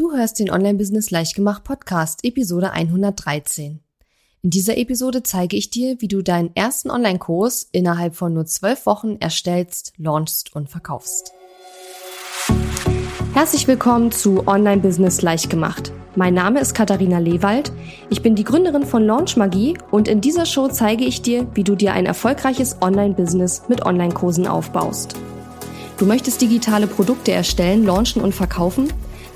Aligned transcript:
Du 0.00 0.12
hörst 0.12 0.38
den 0.38 0.50
Online-Business 0.50 1.10
Leichtgemacht 1.10 1.62
Podcast, 1.62 2.20
Episode 2.24 2.72
113. 2.72 3.80
In 4.40 4.48
dieser 4.48 4.78
Episode 4.78 5.22
zeige 5.22 5.58
ich 5.58 5.68
dir, 5.68 5.96
wie 5.98 6.08
du 6.08 6.22
deinen 6.22 6.56
ersten 6.56 6.90
Online-Kurs 6.90 7.68
innerhalb 7.70 8.14
von 8.14 8.32
nur 8.32 8.46
zwölf 8.46 8.86
Wochen 8.86 9.18
erstellst, 9.20 9.92
launchst 9.98 10.56
und 10.56 10.70
verkaufst. 10.70 11.32
Herzlich 13.34 13.68
willkommen 13.68 14.10
zu 14.10 14.48
Online-Business 14.48 15.20
Leichtgemacht. 15.20 15.92
Mein 16.16 16.32
Name 16.32 16.60
ist 16.60 16.72
Katharina 16.72 17.18
Lewald. 17.18 17.70
Ich 18.08 18.22
bin 18.22 18.34
die 18.34 18.44
Gründerin 18.44 18.86
von 18.86 19.04
Launch 19.04 19.36
Magie 19.36 19.76
und 19.90 20.08
in 20.08 20.22
dieser 20.22 20.46
Show 20.46 20.68
zeige 20.68 21.04
ich 21.04 21.20
dir, 21.20 21.46
wie 21.52 21.62
du 21.62 21.74
dir 21.74 21.92
ein 21.92 22.06
erfolgreiches 22.06 22.78
Online-Business 22.80 23.64
mit 23.68 23.84
Online-Kursen 23.84 24.46
aufbaust. 24.46 25.14
Du 25.98 26.06
möchtest 26.06 26.40
digitale 26.40 26.86
Produkte 26.86 27.32
erstellen, 27.32 27.84
launchen 27.84 28.22
und 28.22 28.34
verkaufen? 28.34 28.90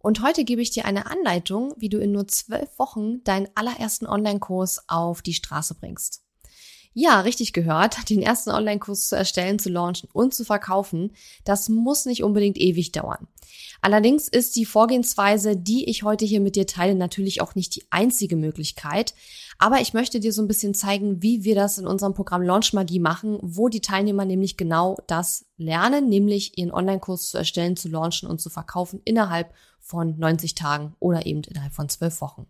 und 0.00 0.22
heute 0.22 0.44
gebe 0.44 0.62
ich 0.62 0.70
dir 0.70 0.84
eine 0.84 1.06
Anleitung, 1.06 1.74
wie 1.76 1.88
du 1.88 1.98
in 1.98 2.12
nur 2.12 2.28
zwölf 2.28 2.78
Wochen 2.78 3.24
deinen 3.24 3.48
allerersten 3.54 4.06
Online-Kurs 4.06 4.88
auf 4.88 5.22
die 5.22 5.34
Straße 5.34 5.74
bringst. 5.74 6.22
Ja, 6.94 7.20
richtig 7.20 7.52
gehört, 7.52 7.96
den 8.10 8.22
ersten 8.22 8.50
Online-Kurs 8.50 9.08
zu 9.08 9.16
erstellen, 9.16 9.58
zu 9.58 9.68
launchen 9.68 10.08
und 10.12 10.34
zu 10.34 10.44
verkaufen, 10.44 11.12
das 11.44 11.68
muss 11.68 12.06
nicht 12.06 12.22
unbedingt 12.22 12.58
ewig 12.58 12.92
dauern. 12.92 13.28
Allerdings 13.80 14.26
ist 14.28 14.56
die 14.56 14.64
Vorgehensweise, 14.64 15.56
die 15.56 15.88
ich 15.88 16.02
heute 16.02 16.24
hier 16.24 16.40
mit 16.40 16.56
dir 16.56 16.66
teile, 16.66 16.94
natürlich 16.94 17.40
auch 17.40 17.54
nicht 17.54 17.76
die 17.76 17.84
einzige 17.90 18.36
Möglichkeit. 18.36 19.14
Aber 19.58 19.80
ich 19.80 19.92
möchte 19.92 20.20
dir 20.20 20.32
so 20.32 20.40
ein 20.40 20.46
bisschen 20.46 20.72
zeigen, 20.72 21.20
wie 21.20 21.42
wir 21.42 21.56
das 21.56 21.78
in 21.78 21.86
unserem 21.86 22.14
Programm 22.14 22.42
Launch 22.42 22.72
Magie 22.72 23.00
machen, 23.00 23.38
wo 23.42 23.68
die 23.68 23.80
Teilnehmer 23.80 24.24
nämlich 24.24 24.56
genau 24.56 24.96
das 25.08 25.46
lernen, 25.56 26.08
nämlich 26.08 26.56
ihren 26.56 26.72
Online-Kurs 26.72 27.30
zu 27.30 27.38
erstellen, 27.38 27.76
zu 27.76 27.88
launchen 27.88 28.28
und 28.28 28.40
zu 28.40 28.50
verkaufen 28.50 29.00
innerhalb 29.04 29.52
von 29.80 30.16
90 30.16 30.54
Tagen 30.54 30.94
oder 31.00 31.26
eben 31.26 31.42
innerhalb 31.42 31.74
von 31.74 31.88
12 31.88 32.20
Wochen. 32.20 32.46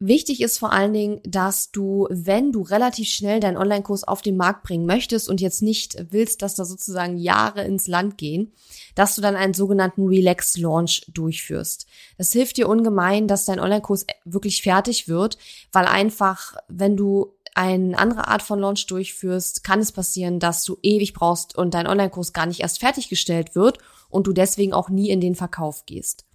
Wichtig 0.00 0.40
ist 0.42 0.58
vor 0.58 0.72
allen 0.72 0.92
Dingen, 0.92 1.20
dass 1.24 1.72
du, 1.72 2.06
wenn 2.08 2.52
du 2.52 2.62
relativ 2.62 3.08
schnell 3.08 3.40
deinen 3.40 3.56
Online-Kurs 3.56 4.04
auf 4.04 4.22
den 4.22 4.36
Markt 4.36 4.62
bringen 4.62 4.86
möchtest 4.86 5.28
und 5.28 5.40
jetzt 5.40 5.60
nicht 5.60 5.96
willst, 6.10 6.42
dass 6.42 6.54
da 6.54 6.64
sozusagen 6.64 7.16
Jahre 7.18 7.64
ins 7.64 7.88
Land 7.88 8.16
gehen, 8.16 8.52
dass 8.94 9.16
du 9.16 9.22
dann 9.22 9.34
einen 9.34 9.54
sogenannten 9.54 10.06
Relax 10.06 10.56
Launch 10.56 11.02
durchführst. 11.12 11.86
Das 12.16 12.30
hilft 12.30 12.58
dir 12.58 12.68
ungemein, 12.68 13.26
dass 13.26 13.44
dein 13.44 13.58
Online-Kurs 13.58 14.06
wirklich 14.24 14.62
fertig 14.62 15.08
wird, 15.08 15.36
weil 15.72 15.86
einfach, 15.86 16.54
wenn 16.68 16.96
du 16.96 17.34
eine 17.56 17.98
andere 17.98 18.28
Art 18.28 18.42
von 18.42 18.60
Launch 18.60 18.86
durchführst, 18.86 19.64
kann 19.64 19.80
es 19.80 19.90
passieren, 19.90 20.38
dass 20.38 20.62
du 20.62 20.78
ewig 20.80 21.12
brauchst 21.12 21.58
und 21.58 21.74
dein 21.74 21.88
Online-Kurs 21.88 22.32
gar 22.32 22.46
nicht 22.46 22.60
erst 22.60 22.78
fertiggestellt 22.78 23.56
wird 23.56 23.78
und 24.10 24.28
du 24.28 24.32
deswegen 24.32 24.72
auch 24.72 24.90
nie 24.90 25.10
in 25.10 25.20
den 25.20 25.34
Verkauf 25.34 25.86
gehst. 25.86 26.27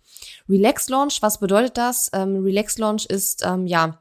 Relax 0.50 0.90
Launch, 0.90 1.22
was 1.22 1.40
bedeutet 1.40 1.78
das? 1.78 2.10
Ähm, 2.14 2.44
Relax 2.44 2.78
Launch 2.78 3.06
ist 3.06 3.44
ähm, 3.46 3.68
ja 3.68 4.00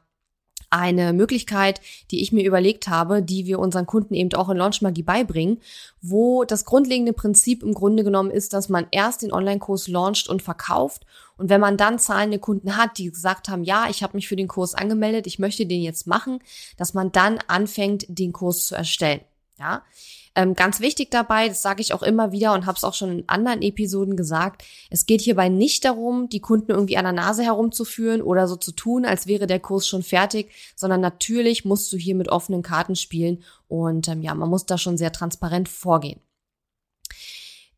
eine 0.69 1.13
Möglichkeit, 1.13 1.81
die 2.09 2.21
ich 2.23 2.31
mir 2.31 2.43
überlegt 2.43 2.87
habe, 2.87 3.21
die 3.21 3.45
wir 3.45 3.59
unseren 3.59 3.85
Kunden 3.85 4.15
eben 4.15 4.33
auch 4.33 4.49
in 4.49 4.57
Launch 4.57 4.81
Magie 4.81 5.03
beibringen, 5.03 5.61
wo 6.01 6.45
das 6.45 6.65
grundlegende 6.65 7.13
Prinzip 7.13 7.61
im 7.61 7.75
Grunde 7.75 8.03
genommen 8.03 8.31
ist, 8.31 8.53
dass 8.53 8.69
man 8.69 8.87
erst 8.89 9.21
den 9.21 9.31
Online-Kurs 9.31 9.87
launcht 9.87 10.27
und 10.27 10.41
verkauft 10.41 11.05
und 11.37 11.49
wenn 11.49 11.61
man 11.61 11.77
dann 11.77 11.99
zahlende 11.99 12.39
Kunden 12.39 12.77
hat, 12.77 12.97
die 12.97 13.09
gesagt 13.09 13.49
haben, 13.49 13.63
ja, 13.63 13.87
ich 13.89 14.03
habe 14.03 14.15
mich 14.15 14.27
für 14.27 14.35
den 14.35 14.47
Kurs 14.47 14.75
angemeldet, 14.75 15.27
ich 15.27 15.39
möchte 15.39 15.65
den 15.65 15.81
jetzt 15.81 16.07
machen, 16.07 16.39
dass 16.77 16.93
man 16.93 17.11
dann 17.11 17.39
anfängt, 17.47 18.05
den 18.07 18.33
Kurs 18.33 18.67
zu 18.67 18.75
erstellen. 18.75 19.21
Ja, 19.63 19.81
ähm, 20.35 20.55
ganz 20.55 20.81
wichtig 20.81 21.09
dabei, 21.09 21.47
das 21.47 21.61
sage 21.61 21.81
ich 21.81 21.93
auch 21.93 22.03
immer 22.03 22.33
wieder 22.33 22.53
und 22.53 22.65
habe 22.65 22.75
es 22.75 22.83
auch 22.83 22.93
schon 22.93 23.19
in 23.19 23.29
anderen 23.29 23.61
Episoden 23.61 24.17
gesagt, 24.17 24.65
es 24.89 25.05
geht 25.05 25.21
hierbei 25.21 25.47
nicht 25.47 25.85
darum, 25.85 26.27
die 26.27 26.41
Kunden 26.41 26.71
irgendwie 26.71 26.97
an 26.97 27.05
der 27.05 27.13
Nase 27.13 27.43
herumzuführen 27.43 28.21
oder 28.21 28.49
so 28.49 28.57
zu 28.57 28.73
tun, 28.73 29.05
als 29.05 29.25
wäre 29.25 29.47
der 29.47 29.61
Kurs 29.61 29.87
schon 29.87 30.03
fertig, 30.03 30.51
sondern 30.75 30.99
natürlich 30.99 31.63
musst 31.63 31.93
du 31.93 31.97
hier 31.97 32.15
mit 32.15 32.27
offenen 32.27 32.61
Karten 32.61 32.97
spielen 32.97 33.41
und 33.69 34.09
ähm, 34.09 34.21
ja, 34.21 34.35
man 34.35 34.49
muss 34.49 34.65
da 34.65 34.77
schon 34.77 34.97
sehr 34.97 35.13
transparent 35.13 35.69
vorgehen. 35.69 36.19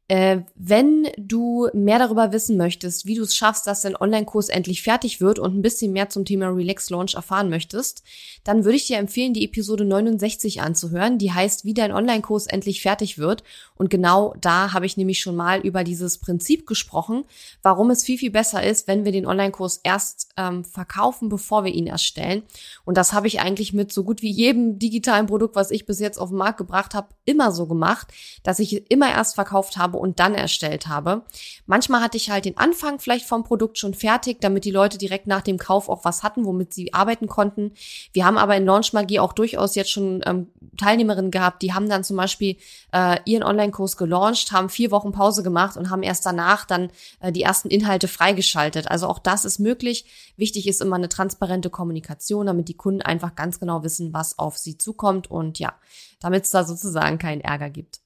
Äh, 0.07 0.41
wenn 0.53 1.07
du 1.17 1.67
mehr 1.73 1.97
darüber 1.97 2.31
wissen 2.31 2.57
möchtest, 2.57 3.07
wie 3.07 3.16
du 3.16 3.23
es 3.23 3.35
schaffst, 3.35 3.66
dass 3.66 3.81
dein 3.81 3.95
Online-Kurs 3.95 4.49
endlich 4.49 4.83
fertig 4.83 5.19
wird 5.19 5.39
und 5.39 5.55
ein 5.55 5.63
bisschen 5.63 5.93
mehr 5.93 6.09
zum 6.09 6.25
Thema 6.25 6.49
Relax 6.49 6.91
Launch 6.91 7.16
erfahren 7.16 7.49
möchtest, 7.49 8.03
dann 8.44 8.65
würde 8.65 8.77
ich 8.77 8.85
dir 8.85 8.99
empfehlen, 8.99 9.33
die 9.33 9.44
Episode 9.44 9.83
69 9.83 10.61
anzuhören. 10.61 11.17
Die 11.17 11.31
heißt, 11.33 11.65
wie 11.65 11.73
dein 11.73 11.91
Online-Kurs 11.91 12.45
endlich 12.45 12.83
fertig 12.83 13.17
wird. 13.17 13.44
Und 13.77 13.89
genau 13.89 14.35
da 14.39 14.73
habe 14.73 14.85
ich 14.85 14.95
nämlich 14.95 15.21
schon 15.21 15.35
mal 15.35 15.61
über 15.61 15.83
dieses 15.83 16.19
Prinzip 16.19 16.67
gesprochen, 16.67 17.25
warum 17.63 17.89
es 17.89 18.03
viel, 18.03 18.19
viel 18.19 18.31
besser 18.31 18.63
ist, 18.63 18.88
wenn 18.88 19.05
wir 19.05 19.11
den 19.11 19.25
Online-Kurs 19.25 19.81
erst 19.83 20.29
ähm, 20.38 20.63
verkaufen, 20.63 21.29
bevor 21.29 21.63
wir 21.63 21.73
ihn 21.73 21.88
erstellen. 21.88 22.44
Und 22.83 22.95
das 22.97 23.11
habe 23.11 23.25
ich 23.25 23.41
eigentlich 23.41 23.73
mit 23.73 23.91
so 23.91 24.03
gut 24.03 24.21
wie 24.21 24.31
jedem 24.31 24.77
digitalen 24.77 25.25
Produkt, 25.25 25.55
was 25.55 25.71
ich 25.71 25.88
bis 25.88 25.99
jetzt 25.99 26.19
auf 26.19 26.29
den 26.29 26.38
Markt 26.38 26.59
gebracht 26.59 26.94
habe, 26.94 27.07
immer 27.25 27.51
so 27.51 27.65
gemacht, 27.65 28.09
dass 28.44 28.59
ich 28.59 28.91
immer 28.91 29.09
erst 29.09 29.33
verkauft 29.33 29.77
habe 29.77 29.94
habe 29.95 30.00
und 30.00 30.19
dann 30.19 30.35
erstellt 30.35 30.88
habe. 30.88 31.23
Manchmal 31.66 32.01
hatte 32.01 32.17
ich 32.17 32.29
halt 32.29 32.45
den 32.45 32.57
Anfang 32.57 33.00
vielleicht 33.00 33.25
vom 33.25 33.44
Produkt 33.44 33.78
schon 33.78 33.94
fertig, 33.94 34.41
damit 34.41 34.66
die 34.66 34.72
Leute 34.72 34.97
direkt 34.97 35.28
nach 35.28 35.41
dem 35.41 35.57
Kauf 35.57 35.89
auch 35.89 36.03
was 36.03 36.23
hatten, 36.23 36.45
womit 36.45 36.73
sie 36.73 36.94
arbeiten 36.94 37.28
konnten. 37.28 37.72
Wir 38.13 38.25
haben 38.25 38.38
aber 38.38 38.56
in 38.56 38.66
Launch 38.66 38.94
Magie 38.94 39.19
auch 39.19 39.33
durchaus 39.33 39.75
jetzt 39.75 39.91
schon 39.91 40.22
ähm, 40.25 40.47
Teilnehmerinnen 40.78 41.31
gehabt, 41.31 41.61
die 41.61 41.73
haben 41.73 41.89
dann 41.89 42.03
zum 42.03 42.17
Beispiel 42.17 42.57
äh, 42.91 43.17
ihren 43.25 43.44
Online-Kurs 43.44 43.97
gelauncht, 43.97 44.51
haben 44.51 44.69
vier 44.69 44.91
Wochen 44.91 45.11
Pause 45.11 45.44
gemacht 45.44 45.78
und 45.78 45.89
haben 45.89 46.03
erst 46.03 46.25
danach 46.25 46.66
dann 46.66 46.89
äh, 47.19 47.31
die 47.31 47.44
ersten 47.44 47.69
Inhalte 47.69 48.07
freigeschaltet. 48.07 48.91
Also 48.91 49.07
auch 49.07 49.19
das 49.19 49.45
ist 49.45 49.59
möglich. 49.59 50.06
Wichtig 50.38 50.67
ist 50.67 50.81
immer 50.81 50.97
eine 50.97 51.09
transparente 51.09 51.69
Kommunikation, 51.69 52.47
damit 52.47 52.67
die 52.67 52.77
Kunden 52.77 53.01
einfach 53.01 53.35
ganz 53.35 53.59
genau 53.59 53.83
wissen, 53.83 54.13
was 54.13 54.38
auf 54.38 54.57
sie 54.57 54.77
zukommt 54.77 55.31
und 55.31 55.59
ja, 55.59 55.73
damit 56.19 56.44
es 56.45 56.51
da 56.51 56.63
sozusagen 56.63 57.17
keinen 57.17 57.41
Ärger 57.41 57.69
gibt. 57.69 58.04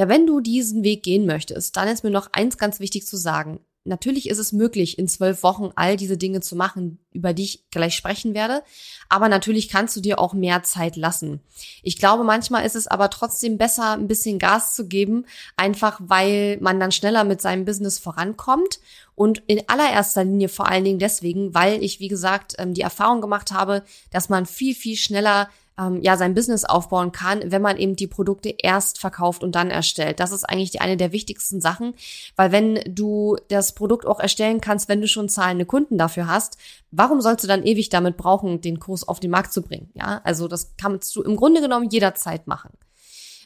Ja, 0.00 0.08
wenn 0.08 0.26
du 0.26 0.40
diesen 0.40 0.82
Weg 0.82 1.02
gehen 1.02 1.26
möchtest, 1.26 1.76
dann 1.76 1.86
ist 1.86 2.04
mir 2.04 2.10
noch 2.10 2.30
eins 2.32 2.56
ganz 2.56 2.80
wichtig 2.80 3.06
zu 3.06 3.18
sagen. 3.18 3.60
Natürlich 3.84 4.30
ist 4.30 4.38
es 4.38 4.50
möglich, 4.50 4.98
in 4.98 5.08
zwölf 5.08 5.42
Wochen 5.42 5.72
all 5.74 5.98
diese 5.98 6.16
Dinge 6.16 6.40
zu 6.40 6.56
machen, 6.56 7.00
über 7.12 7.34
die 7.34 7.42
ich 7.42 7.70
gleich 7.70 7.96
sprechen 7.96 8.32
werde. 8.32 8.62
Aber 9.10 9.28
natürlich 9.28 9.68
kannst 9.68 9.94
du 9.94 10.00
dir 10.00 10.18
auch 10.18 10.32
mehr 10.32 10.62
Zeit 10.62 10.96
lassen. 10.96 11.40
Ich 11.82 11.98
glaube, 11.98 12.24
manchmal 12.24 12.64
ist 12.64 12.76
es 12.76 12.86
aber 12.86 13.10
trotzdem 13.10 13.58
besser, 13.58 13.92
ein 13.92 14.08
bisschen 14.08 14.38
Gas 14.38 14.74
zu 14.74 14.88
geben, 14.88 15.26
einfach 15.58 16.00
weil 16.02 16.56
man 16.62 16.80
dann 16.80 16.92
schneller 16.92 17.24
mit 17.24 17.42
seinem 17.42 17.66
Business 17.66 17.98
vorankommt. 17.98 18.80
Und 19.14 19.42
in 19.48 19.68
allererster 19.68 20.24
Linie 20.24 20.48
vor 20.48 20.66
allen 20.66 20.84
Dingen 20.84 20.98
deswegen, 20.98 21.52
weil 21.52 21.84
ich, 21.84 22.00
wie 22.00 22.08
gesagt, 22.08 22.54
ähm, 22.56 22.72
die 22.72 22.80
Erfahrung 22.80 23.20
gemacht 23.20 23.52
habe, 23.52 23.84
dass 24.10 24.30
man 24.30 24.46
viel, 24.46 24.74
viel 24.74 24.96
schneller 24.96 25.50
ähm, 25.78 26.00
ja 26.02 26.16
sein 26.16 26.34
Business 26.34 26.64
aufbauen 26.64 27.12
kann, 27.12 27.40
wenn 27.44 27.62
man 27.62 27.76
eben 27.76 27.96
die 27.96 28.06
Produkte 28.06 28.54
erst 28.58 28.98
verkauft 28.98 29.42
und 29.42 29.54
dann 29.54 29.70
erstellt. 29.70 30.20
Das 30.20 30.32
ist 30.32 30.44
eigentlich 30.44 30.70
die, 30.70 30.80
eine 30.80 30.96
der 30.96 31.12
wichtigsten 31.12 31.60
Sachen, 31.60 31.94
weil 32.36 32.52
wenn 32.52 32.80
du 32.86 33.36
das 33.48 33.74
Produkt 33.74 34.06
auch 34.06 34.20
erstellen 34.20 34.60
kannst, 34.60 34.88
wenn 34.88 35.00
du 35.00 35.08
schon 35.08 35.28
zahlende 35.28 35.66
Kunden 35.66 35.98
dafür 35.98 36.26
hast, 36.26 36.56
warum 36.90 37.20
sollst 37.20 37.44
du 37.44 37.48
dann 37.48 37.64
ewig 37.64 37.88
damit 37.88 38.16
brauchen, 38.16 38.60
den 38.60 38.80
Kurs 38.80 39.06
auf 39.06 39.20
den 39.20 39.30
Markt 39.30 39.52
zu 39.52 39.62
bringen? 39.62 39.90
Ja, 39.94 40.20
also 40.24 40.48
das 40.48 40.74
kannst 40.76 41.14
du 41.16 41.22
im 41.22 41.36
Grunde 41.36 41.60
genommen 41.60 41.88
jederzeit 41.90 42.46
machen. 42.46 42.70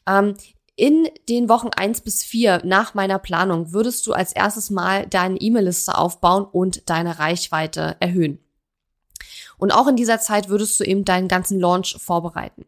Ähm, 0.06 0.35
in 0.77 1.09
den 1.29 1.49
Wochen 1.49 1.69
eins 1.69 2.00
bis 2.00 2.25
vier 2.25 2.61
nach 2.65 2.94
meiner 2.94 3.20
Planung 3.20 3.73
würdest 3.73 4.06
du 4.06 4.12
als 4.12 4.32
erstes 4.32 4.70
mal 4.70 5.06
deine 5.06 5.41
E-Mail-Liste 5.41 5.97
aufbauen 5.97 6.44
und 6.44 6.91
deine 6.91 7.20
Reichweite 7.20 7.97
erhöhen. 8.00 8.44
Und 9.59 9.73
auch 9.73 9.89
in 9.89 9.97
dieser 9.97 10.21
Zeit 10.21 10.49
würdest 10.49 10.79
du 10.81 10.85
eben 10.85 11.05
deinen 11.05 11.29
ganzen 11.29 11.59
Launch 11.61 11.97
vorbereiten. 11.99 12.65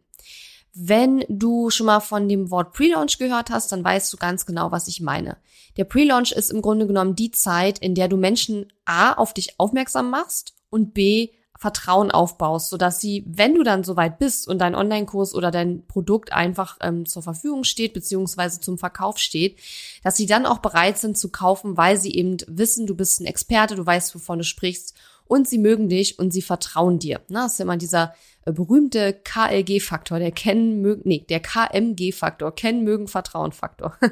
Wenn 0.73 1.25
du 1.29 1.71
schon 1.71 1.87
mal 1.87 2.00
von 2.00 2.29
dem 2.29 2.50
Wort 2.50 2.73
Pre-Launch 2.73 3.19
gehört 3.19 3.49
hast, 3.49 3.73
dann 3.73 3.83
weißt 3.83 4.12
du 4.12 4.19
ganz 4.19 4.44
genau, 4.44 4.73
was 4.73 4.88
ich 4.88 5.00
meine. 5.00 5.38
Der 5.79 5.85
Pre-Launch 5.85 6.33
ist 6.33 6.50
im 6.50 6.61
Grunde 6.61 6.87
genommen 6.87 7.17
die 7.17 7.31
Zeit, 7.31 7.79
in 7.79 7.94
der 7.94 8.09
du 8.09 8.17
Menschen 8.19 8.71
A 8.85 9.12
auf 9.12 9.33
dich 9.33 9.59
aufmerksam 9.59 10.11
machst 10.11 10.55
und 10.69 10.93
B 10.93 11.31
Vertrauen 11.59 12.11
aufbaust, 12.11 12.71
sodass 12.71 13.00
sie, 13.00 13.25
wenn 13.27 13.55
du 13.55 13.62
dann 13.62 13.85
soweit 13.85 14.19
bist 14.19 14.47
und 14.47 14.59
dein 14.59 14.75
Online-Kurs 14.75 15.35
oder 15.35 15.50
dein 15.50 15.87
Produkt 15.87 16.33
einfach 16.33 16.77
ähm, 16.83 17.06
zur 17.06 17.23
Verfügung 17.23 17.65
steht, 17.65 17.94
beziehungsweise 17.94 18.61
zum 18.61 18.79
Verkauf 18.79 19.19
steht, 19.19 19.59
dass 20.03 20.17
sie 20.17 20.27
dann 20.27 20.47
auch 20.47 20.59
bereit 20.59 20.99
sind 20.99 21.17
zu 21.17 21.31
kaufen, 21.31 21.77
weil 21.77 21.99
sie 21.99 22.15
eben 22.15 22.37
wissen, 22.47 22.87
du 22.87 22.94
bist 22.94 23.21
ein 23.21 23.27
Experte, 23.27 23.75
du 23.75 23.87
weißt, 23.87 24.15
wovon 24.15 24.38
du 24.38 24.44
sprichst 24.44 24.94
und 25.28 25.49
sie 25.49 25.58
mögen 25.58 25.88
dich 25.88 26.19
und 26.19 26.32
sie 26.32 26.43
vertrauen 26.43 26.99
dir. 26.99 27.20
Na, 27.28 27.44
das 27.44 27.55
ist 27.55 27.61
immer 27.61 27.76
dieser 27.76 28.14
äh, 28.44 28.52
berühmte 28.52 29.12
KLG-Faktor, 29.12 30.19
der 30.19 30.32
kennen 30.32 30.81
mögen, 30.81 31.02
nee, 31.05 31.25
der 31.28 31.40
KMG-Faktor, 31.40 32.55
kennen 32.55 32.84
mögen 32.84 33.08
Vertrauen-Faktor. 33.08 33.96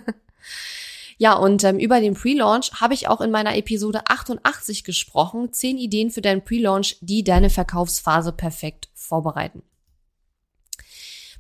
Ja, 1.17 1.35
und 1.35 1.63
ähm, 1.63 1.79
über 1.79 2.01
den 2.01 2.15
Pre-Launch 2.15 2.81
habe 2.81 2.95
ich 2.95 3.09
auch 3.09 3.21
in 3.21 3.31
meiner 3.31 3.57
Episode 3.57 4.03
88 4.07 4.85
gesprochen. 4.85 5.53
Zehn 5.53 5.79
Ideen 5.79 6.11
für 6.11 6.23
deinen 6.23 6.45
Pre-Launch, 6.45 6.99
die 7.01 7.23
deine 7.23 7.51
Verkaufsphase 7.51 8.33
perfekt 8.33 8.89
vorbereiten. 8.95 9.63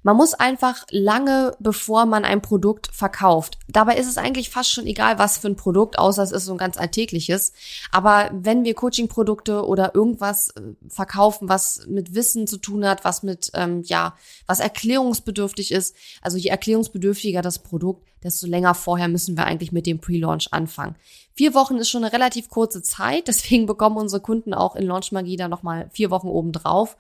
Man 0.05 0.19
muss 0.19 0.35
einfach 0.35 0.85
lange, 0.91 1.57
bevor 1.61 2.05
man 2.05 2.27
ein 2.27 2.43
Produkt 2.43 2.89
verkauft. 2.93 3.59
Dabei 3.69 3.97
ist 3.97 4.07
es 4.07 4.19
eigentlich 4.19 4.51
fast 4.51 4.71
schon 4.71 4.87
egal, 4.87 5.19
was 5.19 5.39
für 5.39 5.49
ein 5.49 5.57
Produkt, 5.57 5.99
außer 5.99 6.23
es 6.23 6.31
ist 6.31 6.45
so 6.45 6.53
ein 6.53 6.59
ganz 6.59 6.77
alltägliches. 6.77 7.55
Aber 7.91 8.31
wenn 8.35 8.65
wir 8.65 8.75
Coaching-Produkte 8.75 9.65
oder 9.65 9.95
irgendwas 9.95 10.51
äh, 10.51 10.61
verkaufen, 10.89 11.49
was 11.49 11.87
mit 11.89 12.15
Wissen 12.15 12.47
zu 12.47 12.59
tun 12.59 12.87
hat, 12.87 13.03
was 13.05 13.23
mit, 13.23 13.51
ähm, 13.55 13.83
ja, 13.87 14.15
was 14.47 14.61
erklärungsbedürftig 14.61 15.73
ist, 15.73 15.97
also 16.21 16.37
je 16.37 16.51
erklärungsbedürftiger 16.51 17.41
das 17.41 17.61
Produkt, 17.61 18.07
desto 18.23 18.47
länger 18.47 18.75
vorher 18.75 19.09
müssen 19.09 19.39
wir 19.39 19.47
eigentlich 19.47 19.73
mit 19.73 19.87
dem 19.87 20.01
Pre-Launch 20.01 20.53
anfangen. 20.53 20.97
Vier 21.37 21.53
Wochen 21.55 21.79
ist 21.79 21.91
schon 21.91 22.05
eine 22.05 22.13
relativ 22.13 22.49
kurze 22.49 22.81
Zeit, 22.81 23.27
deswegen 23.29 23.67
bekommen 23.67 23.97
unsere 23.97 24.23
Kunden 24.23 24.55
auch 24.55 24.77
in 24.77 24.87
Launch 24.87 25.11
Magie 25.11 25.37
da 25.37 25.49
nochmal 25.49 25.91
vier 25.93 26.11
Wochen 26.11 26.29
obendrauf. 26.29 26.97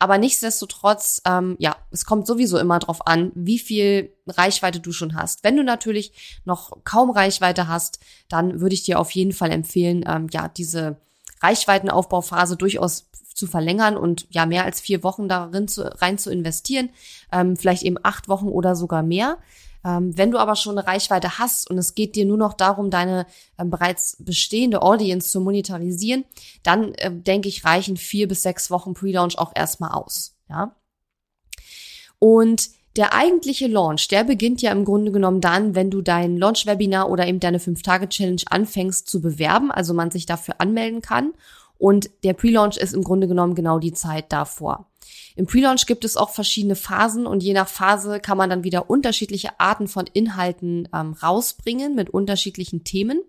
Aber 0.00 0.18
nichtsdestotrotz, 0.18 1.22
ähm, 1.24 1.54
ja, 1.60 1.76
es 1.92 2.04
kommt 2.04 2.26
sowieso 2.26 2.58
immer 2.58 2.80
drauf 2.80 3.06
an, 3.06 3.30
wie 3.34 3.60
viel 3.60 4.12
Reichweite 4.26 4.80
du 4.80 4.92
schon 4.92 5.14
hast. 5.14 5.44
Wenn 5.44 5.56
du 5.56 5.62
natürlich 5.62 6.40
noch 6.44 6.78
kaum 6.82 7.10
Reichweite 7.10 7.68
hast, 7.68 8.00
dann 8.28 8.60
würde 8.60 8.74
ich 8.74 8.82
dir 8.82 8.98
auf 8.98 9.12
jeden 9.12 9.32
Fall 9.32 9.52
empfehlen, 9.52 10.04
ähm, 10.06 10.26
ja, 10.32 10.48
diese 10.48 10.96
Reichweitenaufbauphase 11.40 12.56
durchaus 12.56 13.08
zu 13.34 13.46
verlängern 13.46 13.96
und 13.96 14.26
ja 14.30 14.46
mehr 14.46 14.64
als 14.64 14.80
vier 14.80 15.02
Wochen 15.04 15.28
darin 15.28 15.68
zu, 15.68 15.82
rein 16.00 16.18
zu 16.18 16.30
investieren, 16.30 16.88
ähm, 17.30 17.56
vielleicht 17.56 17.82
eben 17.82 17.98
acht 18.02 18.28
Wochen 18.28 18.48
oder 18.48 18.74
sogar 18.74 19.02
mehr. 19.02 19.38
Ähm, 19.84 20.16
wenn 20.16 20.30
du 20.30 20.38
aber 20.38 20.56
schon 20.56 20.78
eine 20.78 20.86
Reichweite 20.86 21.38
hast 21.38 21.70
und 21.70 21.78
es 21.78 21.94
geht 21.94 22.16
dir 22.16 22.24
nur 22.24 22.38
noch 22.38 22.54
darum, 22.54 22.90
deine 22.90 23.26
ähm, 23.58 23.70
bereits 23.70 24.16
bestehende 24.18 24.82
Audience 24.82 25.30
zu 25.30 25.40
monetarisieren, 25.40 26.24
dann 26.62 26.94
äh, 26.94 27.10
denke 27.12 27.48
ich, 27.48 27.64
reichen 27.64 27.96
vier 27.96 28.28
bis 28.28 28.42
sechs 28.42 28.70
Wochen 28.70 28.94
Pre-Launch 28.94 29.38
auch 29.38 29.52
erstmal 29.54 29.92
aus. 29.92 30.36
Ja. 30.48 30.74
Und 32.18 32.70
der 32.96 33.12
eigentliche 33.12 33.66
Launch, 33.66 34.08
der 34.08 34.24
beginnt 34.24 34.62
ja 34.62 34.72
im 34.72 34.86
Grunde 34.86 35.12
genommen 35.12 35.42
dann, 35.42 35.74
wenn 35.74 35.90
du 35.90 36.00
dein 36.00 36.38
Launch-Webinar 36.38 37.10
oder 37.10 37.26
eben 37.26 37.40
deine 37.40 37.58
5-Tage-Challenge 37.58 38.42
anfängst 38.48 39.08
zu 39.08 39.20
bewerben, 39.20 39.70
also 39.70 39.92
man 39.92 40.10
sich 40.10 40.24
dafür 40.24 40.54
anmelden 40.58 41.02
kann. 41.02 41.34
Und 41.78 42.08
der 42.24 42.32
Pre-Launch 42.32 42.78
ist 42.78 42.94
im 42.94 43.04
Grunde 43.04 43.28
genommen 43.28 43.54
genau 43.54 43.78
die 43.78 43.92
Zeit 43.92 44.32
davor. 44.32 44.86
Im 45.36 45.46
Pre-Launch 45.46 45.86
gibt 45.86 46.04
es 46.04 46.16
auch 46.16 46.30
verschiedene 46.30 46.76
Phasen 46.76 47.26
und 47.26 47.42
je 47.42 47.52
nach 47.52 47.68
Phase 47.68 48.20
kann 48.20 48.38
man 48.38 48.50
dann 48.50 48.64
wieder 48.64 48.88
unterschiedliche 48.88 49.60
Arten 49.60 49.86
von 49.86 50.06
Inhalten 50.12 50.88
ähm, 50.94 51.12
rausbringen 51.12 51.94
mit 51.94 52.10
unterschiedlichen 52.10 52.84
Themen. 52.84 53.22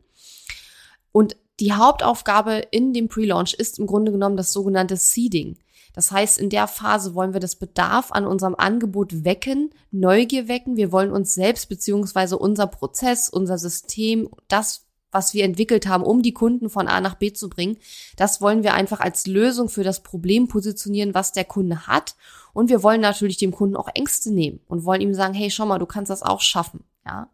Und 1.12 1.36
die 1.60 1.74
Hauptaufgabe 1.74 2.68
in 2.72 2.94
dem 2.94 3.10
Pre-Launch 3.10 3.54
ist 3.56 3.80
im 3.80 3.88
Grunde 3.88 4.12
genommen 4.12 4.38
das 4.38 4.54
sogenannte 4.54 4.96
Seeding. 4.96 5.58
Das 5.98 6.12
heißt, 6.12 6.38
in 6.38 6.52
der 6.52 6.68
Phase 6.68 7.16
wollen 7.16 7.34
wir 7.34 7.40
das 7.40 7.56
Bedarf 7.56 8.12
an 8.12 8.28
unserem 8.28 8.54
Angebot 8.56 9.26
wecken, 9.26 9.72
Neugier 9.90 10.48
wecken. 10.48 10.78
Wir 10.78 10.92
wollen 10.92 11.12
uns 11.12 11.34
selbst 11.34 11.70
beziehungsweise 11.70 12.38
unser 12.38 12.68
Prozess, 12.68 13.30
unser 13.30 13.58
System, 13.58 14.30
das, 14.48 14.86
was 15.18 15.34
wir 15.34 15.44
entwickelt 15.44 15.88
haben, 15.88 16.04
um 16.04 16.22
die 16.22 16.32
Kunden 16.32 16.70
von 16.70 16.88
A 16.88 17.02
nach 17.02 17.16
B 17.16 17.34
zu 17.34 17.50
bringen, 17.50 17.78
das 18.16 18.40
wollen 18.40 18.62
wir 18.62 18.76
einfach 18.76 19.00
als 19.00 19.26
Lösung 19.26 19.68
für 19.68 19.84
das 19.84 20.04
Problem 20.04 20.48
positionieren, 20.48 21.16
was 21.16 21.32
der 21.32 21.44
Kunde 21.44 21.88
hat. 21.88 22.16
Und 22.54 22.70
wir 22.70 22.84
wollen 22.84 23.02
natürlich 23.02 23.38
dem 23.38 23.52
Kunden 23.52 23.76
auch 23.76 23.90
Ängste 23.96 24.32
nehmen 24.32 24.60
und 24.68 24.86
wollen 24.86 25.02
ihm 25.02 25.16
sagen, 25.16 25.34
hey, 25.34 25.50
schau 25.50 25.66
mal, 25.66 25.80
du 25.80 25.88
kannst 25.88 26.12
das 26.12 26.22
auch 26.22 26.42
schaffen, 26.42 26.84
ja. 27.04 27.30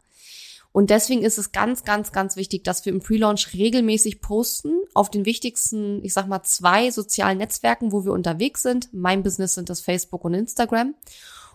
Und 0.72 0.90
deswegen 0.90 1.22
ist 1.22 1.38
es 1.38 1.52
ganz, 1.52 1.84
ganz, 1.84 2.10
ganz 2.10 2.34
wichtig, 2.34 2.64
dass 2.64 2.84
wir 2.84 2.92
im 2.92 3.00
Pre-Launch 3.00 3.54
regelmäßig 3.54 4.20
posten 4.20 4.72
auf 4.92 5.08
den 5.08 5.24
wichtigsten, 5.24 6.02
ich 6.02 6.12
sag 6.12 6.26
mal, 6.26 6.42
zwei 6.42 6.90
sozialen 6.90 7.38
Netzwerken, 7.38 7.92
wo 7.92 8.04
wir 8.04 8.10
unterwegs 8.10 8.62
sind. 8.62 8.88
Mein 8.92 9.22
Business 9.22 9.54
sind 9.54 9.68
das 9.70 9.80
Facebook 9.80 10.24
und 10.24 10.34
Instagram. 10.34 10.96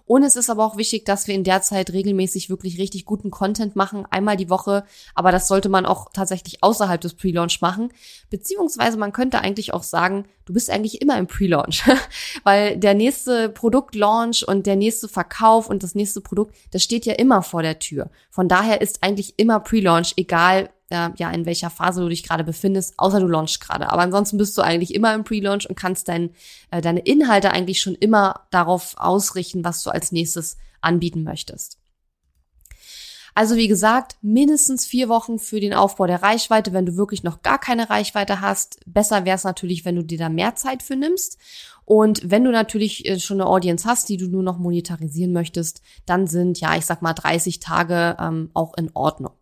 Und 0.10 0.24
es 0.24 0.36
ist 0.36 0.50
aber 0.50 0.66
auch 0.66 0.76
wichtig, 0.76 1.06
dass 1.06 1.28
wir 1.28 1.36
in 1.36 1.44
der 1.44 1.62
Zeit 1.62 1.94
regelmäßig 1.94 2.50
wirklich 2.50 2.80
richtig 2.80 3.06
guten 3.06 3.30
Content 3.30 3.76
machen, 3.76 4.08
einmal 4.10 4.38
die 4.38 4.50
Woche. 4.50 4.84
Aber 5.14 5.32
das 5.32 5.48
sollte 5.48 5.70
man 5.70 5.86
auch 5.86 6.10
tatsächlich 6.12 6.64
außerhalb 6.64 7.00
des 7.00 7.14
Pre-Launch 7.14 7.62
machen. 7.62 7.94
Beziehungsweise 8.32 8.98
man 8.98 9.14
könnte 9.14 9.40
eigentlich 9.42 9.72
auch 9.72 9.84
sagen, 9.84 10.26
du 10.46 10.54
bist 10.54 10.72
eigentlich 10.72 11.04
immer 11.04 11.20
im 11.20 11.28
Pre-Launch, 11.28 11.84
weil 12.44 12.76
der 12.78 12.96
nächste 12.96 13.50
Produktlaunch 13.50 14.48
und 14.48 14.66
der 14.66 14.78
nächste 14.78 15.08
Verkauf 15.08 15.70
und 15.70 15.84
das 15.84 15.94
nächste 15.94 16.22
Produkt, 16.22 16.56
das 16.72 16.82
steht 16.82 17.06
ja 17.06 17.14
immer 17.14 17.44
vor 17.44 17.62
der 17.62 17.78
Tür. 17.78 18.10
Von 18.32 18.48
daher 18.48 18.82
ist 18.82 19.04
eigentlich 19.04 19.36
immer 19.38 19.60
Pre-Launch, 19.60 20.14
egal 20.18 20.72
äh, 20.92 21.10
ja, 21.16 21.32
in 21.32 21.46
welcher 21.46 21.70
Phase 21.70 22.02
du 22.02 22.10
dich 22.10 22.24
gerade 22.24 22.44
befindest, 22.44 22.94
außer 22.98 23.20
du 23.20 23.28
launchst 23.28 23.62
gerade. 23.62 23.92
Aber 23.92 24.02
ansonsten 24.02 24.38
bist 24.38 24.58
du 24.58 24.62
eigentlich 24.62 24.94
immer 24.94 25.14
im 25.14 25.24
Pre-Launch 25.24 25.70
und 25.70 25.76
kannst 25.76 26.08
dein, 26.08 26.32
äh, 26.72 26.82
deine 26.82 27.02
Inhalte 27.02 27.52
eigentlich 27.52 27.82
schon 27.82 27.96
immer 27.96 28.48
darauf 28.52 28.96
ausrichten, 28.98 29.64
was 29.64 29.84
du 29.84 29.90
als 29.90 30.12
nächstes 30.12 30.58
anbieten 30.82 31.24
möchtest. 31.24 31.78
Also 33.36 33.56
wie 33.56 33.68
gesagt, 33.68 34.18
mindestens 34.22 34.86
vier 34.86 35.08
Wochen 35.08 35.40
für 35.40 35.60
den 35.60 35.74
Aufbau 35.74 36.08
der 36.08 36.22
Reichweite, 36.22 36.74
wenn 36.74 36.86
du 36.86 36.98
wirklich 36.98 37.24
noch 37.24 37.42
gar 37.42 37.60
keine 37.60 37.90
Reichweite 37.90 38.42
hast. 38.42 38.80
Besser 38.86 39.24
wäre 39.24 39.38
es 39.38 39.44
natürlich, 39.44 39.86
wenn 39.86 39.96
du 39.96 40.04
dir 40.04 40.18
da 40.18 40.30
mehr 40.30 40.56
Zeit 40.56 40.84
für 40.84 40.96
nimmst. 40.96 41.38
Und 41.86 42.30
wenn 42.30 42.44
du 42.44 42.52
natürlich 42.52 43.08
äh, 43.08 43.20
schon 43.20 43.40
eine 43.40 43.50
Audience 43.50 43.88
hast, 43.88 44.10
die 44.10 44.18
du 44.18 44.28
nur 44.28 44.44
noch 44.44 44.58
monetarisieren 44.58 45.34
möchtest, 45.34 45.82
dann 46.06 46.28
sind 46.28 46.60
ja, 46.60 46.76
ich 46.76 46.86
sag 46.86 47.02
mal, 47.02 47.14
30 47.14 47.60
Tage 47.60 48.18
ähm, 48.20 48.52
auch 48.54 48.76
in 48.78 48.92
Ordnung. 48.94 49.34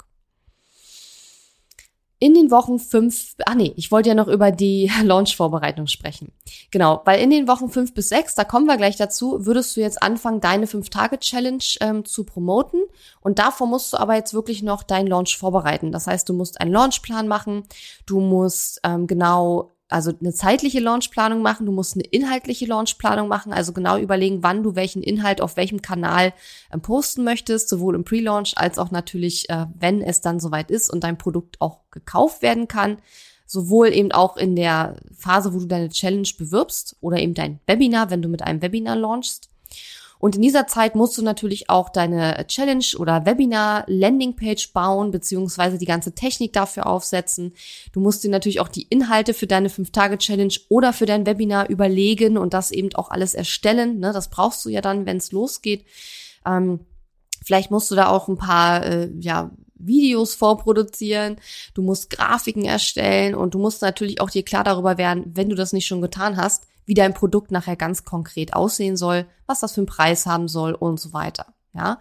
In 2.19 2.33
den 2.33 2.49
Wochen 2.49 2.79
fünf, 2.79 3.35
ah 3.45 3.53
nee, 3.53 3.73
ich 3.75 3.91
wollte 3.91 4.09
ja 4.09 4.15
noch 4.15 4.27
über 4.27 4.51
die 4.51 4.91
Launch-Vorbereitung 5.03 5.85
sprechen. 5.85 6.31
Genau, 6.71 7.01
weil 7.05 7.21
in 7.21 7.29
den 7.29 7.47
Wochen 7.47 7.69
fünf 7.69 7.93
bis 7.93 8.09
sechs, 8.09 8.33
da 8.33 8.43
kommen 8.43 8.65
wir 8.65 8.77
gleich 8.77 8.95
dazu, 8.95 9.45
würdest 9.45 9.75
du 9.77 9.81
jetzt 9.81 10.01
anfangen, 10.01 10.41
deine 10.41 10.65
Fünf-Tage-Challenge 10.65 11.63
ähm, 11.81 12.05
zu 12.05 12.23
promoten. 12.23 12.81
Und 13.21 13.37
davor 13.37 13.67
musst 13.67 13.93
du 13.93 13.97
aber 13.97 14.15
jetzt 14.15 14.33
wirklich 14.33 14.63
noch 14.63 14.81
deinen 14.81 15.07
Launch 15.07 15.37
vorbereiten. 15.37 15.91
Das 15.91 16.07
heißt, 16.07 16.27
du 16.27 16.33
musst 16.33 16.59
einen 16.59 16.71
Launchplan 16.71 17.27
machen, 17.27 17.63
du 18.05 18.19
musst 18.19 18.79
ähm, 18.83 19.05
genau 19.05 19.76
also 19.89 20.11
eine 20.19 20.33
zeitliche 20.33 20.79
Launchplanung 20.79 21.41
machen, 21.41 21.65
du 21.65 21.71
musst 21.71 21.95
eine 21.95 22.03
inhaltliche 22.03 22.65
Launchplanung 22.65 23.27
machen, 23.27 23.53
also 23.53 23.71
genau 23.71 23.97
überlegen, 23.97 24.43
wann 24.43 24.63
du 24.63 24.75
welchen 24.75 25.01
Inhalt 25.01 25.39
auf 25.39 25.55
welchem 25.55 25.81
Kanal 25.81 26.33
äh, 26.69 26.77
posten 26.77 27.23
möchtest, 27.23 27.69
sowohl 27.69 27.95
im 27.95 28.03
Pre-Launch 28.03 28.57
als 28.57 28.77
auch 28.79 28.91
natürlich, 28.91 29.49
äh, 29.49 29.67
wenn 29.77 30.01
es 30.01 30.21
dann 30.21 30.39
soweit 30.39 30.71
ist 30.71 30.91
und 30.91 31.03
dein 31.03 31.17
Produkt 31.17 31.61
auch 31.61 31.79
gekauft 31.91 32.41
werden 32.41 32.67
kann, 32.67 32.97
sowohl 33.45 33.93
eben 33.93 34.11
auch 34.11 34.35
in 34.35 34.55
der 34.55 34.97
Phase, 35.17 35.53
wo 35.53 35.59
du 35.59 35.65
deine 35.65 35.89
Challenge 35.89 36.27
bewirbst 36.37 36.97
oder 36.99 37.17
eben 37.17 37.33
dein 37.33 37.59
Webinar, 37.65 38.09
wenn 38.09 38.21
du 38.21 38.27
mit 38.27 38.41
einem 38.41 38.61
Webinar 38.61 38.97
launchst. 38.97 39.49
Und 40.19 40.35
in 40.35 40.41
dieser 40.41 40.67
Zeit 40.67 40.95
musst 40.95 41.17
du 41.17 41.21
natürlich 41.21 41.69
auch 41.69 41.89
deine 41.89 42.45
Challenge 42.47 42.85
oder 42.97 43.25
Webinar 43.25 43.83
Landingpage 43.87 44.73
bauen, 44.73 45.11
beziehungsweise 45.11 45.77
die 45.77 45.85
ganze 45.85 46.13
Technik 46.13 46.53
dafür 46.53 46.87
aufsetzen. 46.87 47.53
Du 47.91 47.99
musst 47.99 48.23
dir 48.23 48.31
natürlich 48.31 48.59
auch 48.59 48.69
die 48.69 48.87
Inhalte 48.89 49.33
für 49.33 49.47
deine 49.47 49.69
5-Tage-Challenge 49.69 50.53
oder 50.69 50.93
für 50.93 51.05
dein 51.05 51.25
Webinar 51.25 51.69
überlegen 51.69 52.37
und 52.37 52.53
das 52.53 52.71
eben 52.71 52.93
auch 52.95 53.09
alles 53.09 53.33
erstellen. 53.33 53.99
Ne? 53.99 54.11
Das 54.13 54.29
brauchst 54.29 54.65
du 54.65 54.69
ja 54.69 54.81
dann, 54.81 55.05
wenn 55.05 55.17
es 55.17 55.31
losgeht. 55.31 55.85
Ähm, 56.45 56.79
vielleicht 57.43 57.71
musst 57.71 57.91
du 57.91 57.95
da 57.95 58.09
auch 58.09 58.27
ein 58.27 58.37
paar, 58.37 58.85
äh, 58.85 59.09
ja, 59.19 59.51
Videos 59.79 60.35
vorproduzieren, 60.35 61.37
du 61.73 61.81
musst 61.81 62.09
Grafiken 62.09 62.65
erstellen 62.65 63.35
und 63.35 63.53
du 63.53 63.59
musst 63.59 63.81
natürlich 63.81 64.21
auch 64.21 64.29
dir 64.29 64.43
klar 64.43 64.63
darüber 64.63 64.97
werden, 64.97 65.31
wenn 65.33 65.49
du 65.49 65.55
das 65.55 65.73
nicht 65.73 65.87
schon 65.87 66.01
getan 66.01 66.37
hast, 66.37 66.67
wie 66.85 66.93
dein 66.93 67.13
Produkt 67.13 67.51
nachher 67.51 67.75
ganz 67.75 68.05
konkret 68.05 68.53
aussehen 68.53 68.97
soll, 68.97 69.25
was 69.45 69.59
das 69.59 69.73
für 69.73 69.81
einen 69.81 69.87
Preis 69.87 70.25
haben 70.25 70.47
soll 70.47 70.73
und 70.73 70.99
so 70.99 71.13
weiter. 71.13 71.53
Ja, 71.73 71.99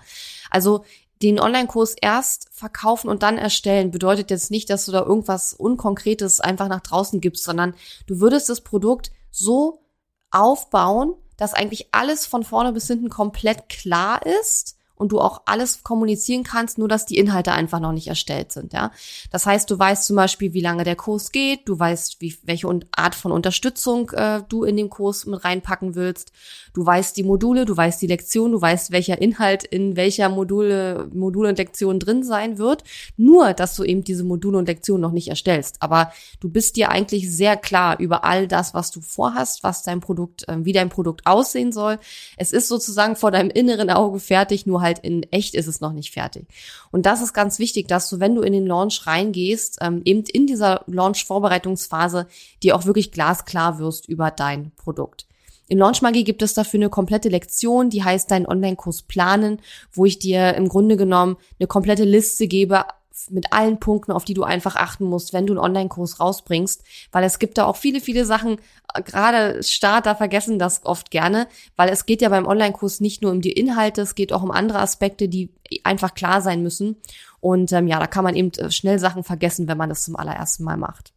also 0.50 0.84
den 1.22 1.40
Online-Kurs 1.40 1.94
erst 2.00 2.48
verkaufen 2.52 3.08
und 3.08 3.22
dann 3.22 3.38
erstellen 3.38 3.90
bedeutet 3.90 4.30
jetzt 4.30 4.50
nicht, 4.50 4.68
dass 4.70 4.86
du 4.86 4.92
da 4.92 5.02
irgendwas 5.02 5.54
Unkonkretes 5.54 6.40
einfach 6.40 6.68
nach 6.68 6.80
draußen 6.80 7.20
gibst, 7.20 7.44
sondern 7.44 7.74
du 8.06 8.20
würdest 8.20 8.48
das 8.48 8.60
Produkt 8.60 9.10
so 9.30 9.82
aufbauen, 10.30 11.14
dass 11.36 11.54
eigentlich 11.54 11.88
alles 11.92 12.26
von 12.26 12.44
vorne 12.44 12.72
bis 12.72 12.86
hinten 12.86 13.08
komplett 13.08 13.68
klar 13.68 14.24
ist 14.24 14.75
und 14.96 15.12
du 15.12 15.20
auch 15.20 15.42
alles 15.46 15.84
kommunizieren 15.84 16.42
kannst, 16.42 16.78
nur 16.78 16.88
dass 16.88 17.06
die 17.06 17.18
Inhalte 17.18 17.52
einfach 17.52 17.80
noch 17.80 17.92
nicht 17.92 18.08
erstellt 18.08 18.52
sind, 18.52 18.72
ja. 18.72 18.90
Das 19.30 19.46
heißt, 19.46 19.70
du 19.70 19.78
weißt 19.78 20.06
zum 20.06 20.16
Beispiel, 20.16 20.52
wie 20.52 20.60
lange 20.60 20.84
der 20.84 20.96
Kurs 20.96 21.30
geht, 21.30 21.68
du 21.68 21.78
weißt, 21.78 22.20
wie, 22.20 22.36
welche 22.42 22.66
Art 22.92 23.14
von 23.14 23.32
Unterstützung 23.32 24.10
äh, 24.10 24.42
du 24.48 24.64
in 24.64 24.76
den 24.76 24.90
Kurs 24.90 25.26
mit 25.26 25.44
reinpacken 25.44 25.94
willst, 25.94 26.32
du 26.72 26.84
weißt 26.84 27.16
die 27.16 27.22
Module, 27.22 27.64
du 27.64 27.76
weißt 27.76 28.00
die 28.02 28.06
Lektion, 28.06 28.52
du 28.52 28.60
weißt, 28.60 28.90
welcher 28.90 29.20
Inhalt 29.20 29.64
in 29.64 29.96
welcher 29.96 30.28
Module, 30.28 31.08
Module 31.12 31.48
und 31.50 31.58
Lektion 31.58 31.98
drin 31.98 32.22
sein 32.22 32.58
wird, 32.58 32.84
nur, 33.16 33.52
dass 33.52 33.76
du 33.76 33.84
eben 33.84 34.04
diese 34.04 34.24
Module 34.24 34.58
und 34.58 34.68
Lektionen 34.68 35.02
noch 35.02 35.12
nicht 35.12 35.28
erstellst. 35.28 35.76
Aber 35.80 36.12
du 36.40 36.48
bist 36.48 36.76
dir 36.76 36.90
eigentlich 36.90 37.30
sehr 37.30 37.56
klar 37.56 37.98
über 37.98 38.24
all 38.24 38.48
das, 38.48 38.74
was 38.74 38.90
du 38.90 39.00
vorhast, 39.00 39.62
was 39.62 39.82
dein 39.82 40.00
Produkt, 40.00 40.48
äh, 40.48 40.64
wie 40.64 40.72
dein 40.72 40.88
Produkt 40.88 41.26
aussehen 41.26 41.72
soll. 41.72 41.98
Es 42.36 42.52
ist 42.52 42.68
sozusagen 42.68 43.16
vor 43.16 43.30
deinem 43.30 43.50
inneren 43.50 43.90
Auge 43.90 44.20
fertig, 44.20 44.66
nur 44.66 44.80
halt 44.80 44.85
in 44.92 45.22
echt 45.32 45.54
ist 45.54 45.66
es 45.66 45.80
noch 45.80 45.92
nicht 45.92 46.12
fertig. 46.12 46.46
Und 46.90 47.06
das 47.06 47.22
ist 47.22 47.32
ganz 47.32 47.58
wichtig, 47.58 47.88
dass 47.88 48.08
du, 48.08 48.20
wenn 48.20 48.34
du 48.34 48.42
in 48.42 48.52
den 48.52 48.66
Launch 48.66 49.06
reingehst, 49.06 49.78
ähm, 49.80 50.02
eben 50.04 50.24
in 50.32 50.46
dieser 50.46 50.82
Launch-Vorbereitungsphase 50.86 52.26
dir 52.62 52.76
auch 52.76 52.84
wirklich 52.84 53.12
glasklar 53.12 53.78
wirst 53.78 54.08
über 54.08 54.30
dein 54.30 54.72
Produkt. 54.76 55.26
In 55.68 55.78
Launchmagie 55.78 56.24
gibt 56.24 56.42
es 56.42 56.54
dafür 56.54 56.78
eine 56.78 56.90
komplette 56.90 57.28
Lektion, 57.28 57.90
die 57.90 58.04
heißt 58.04 58.30
dein 58.30 58.46
Online-Kurs 58.46 59.02
planen, 59.02 59.60
wo 59.92 60.04
ich 60.04 60.18
dir 60.18 60.54
im 60.54 60.68
Grunde 60.68 60.96
genommen 60.96 61.36
eine 61.58 61.66
komplette 61.66 62.04
Liste 62.04 62.46
gebe 62.46 62.84
mit 63.30 63.52
allen 63.52 63.80
Punkten, 63.80 64.12
auf 64.12 64.24
die 64.24 64.34
du 64.34 64.42
einfach 64.42 64.76
achten 64.76 65.04
musst, 65.04 65.32
wenn 65.32 65.46
du 65.46 65.52
einen 65.52 65.60
Online-Kurs 65.60 66.20
rausbringst, 66.20 66.82
weil 67.12 67.24
es 67.24 67.38
gibt 67.38 67.58
da 67.58 67.66
auch 67.66 67.76
viele, 67.76 68.00
viele 68.00 68.24
Sachen, 68.24 68.58
äh, 68.94 69.02
gerade 69.02 69.62
Starter 69.62 70.14
vergessen 70.14 70.58
das 70.58 70.84
oft 70.84 71.10
gerne, 71.10 71.48
weil 71.76 71.88
es 71.88 72.06
geht 72.06 72.22
ja 72.22 72.28
beim 72.28 72.46
Online-Kurs 72.46 73.00
nicht 73.00 73.22
nur 73.22 73.32
um 73.32 73.40
die 73.40 73.52
Inhalte, 73.52 74.02
es 74.02 74.14
geht 74.14 74.32
auch 74.32 74.42
um 74.42 74.50
andere 74.50 74.80
Aspekte, 74.80 75.28
die 75.28 75.50
einfach 75.84 76.14
klar 76.14 76.42
sein 76.42 76.62
müssen. 76.62 76.96
Und 77.40 77.72
ähm, 77.72 77.86
ja, 77.86 77.98
da 77.98 78.06
kann 78.06 78.24
man 78.24 78.34
eben 78.34 78.50
äh, 78.58 78.70
schnell 78.70 78.98
Sachen 78.98 79.24
vergessen, 79.24 79.68
wenn 79.68 79.78
man 79.78 79.88
das 79.88 80.04
zum 80.04 80.16
allerersten 80.16 80.64
Mal 80.64 80.76
macht. 80.76 81.12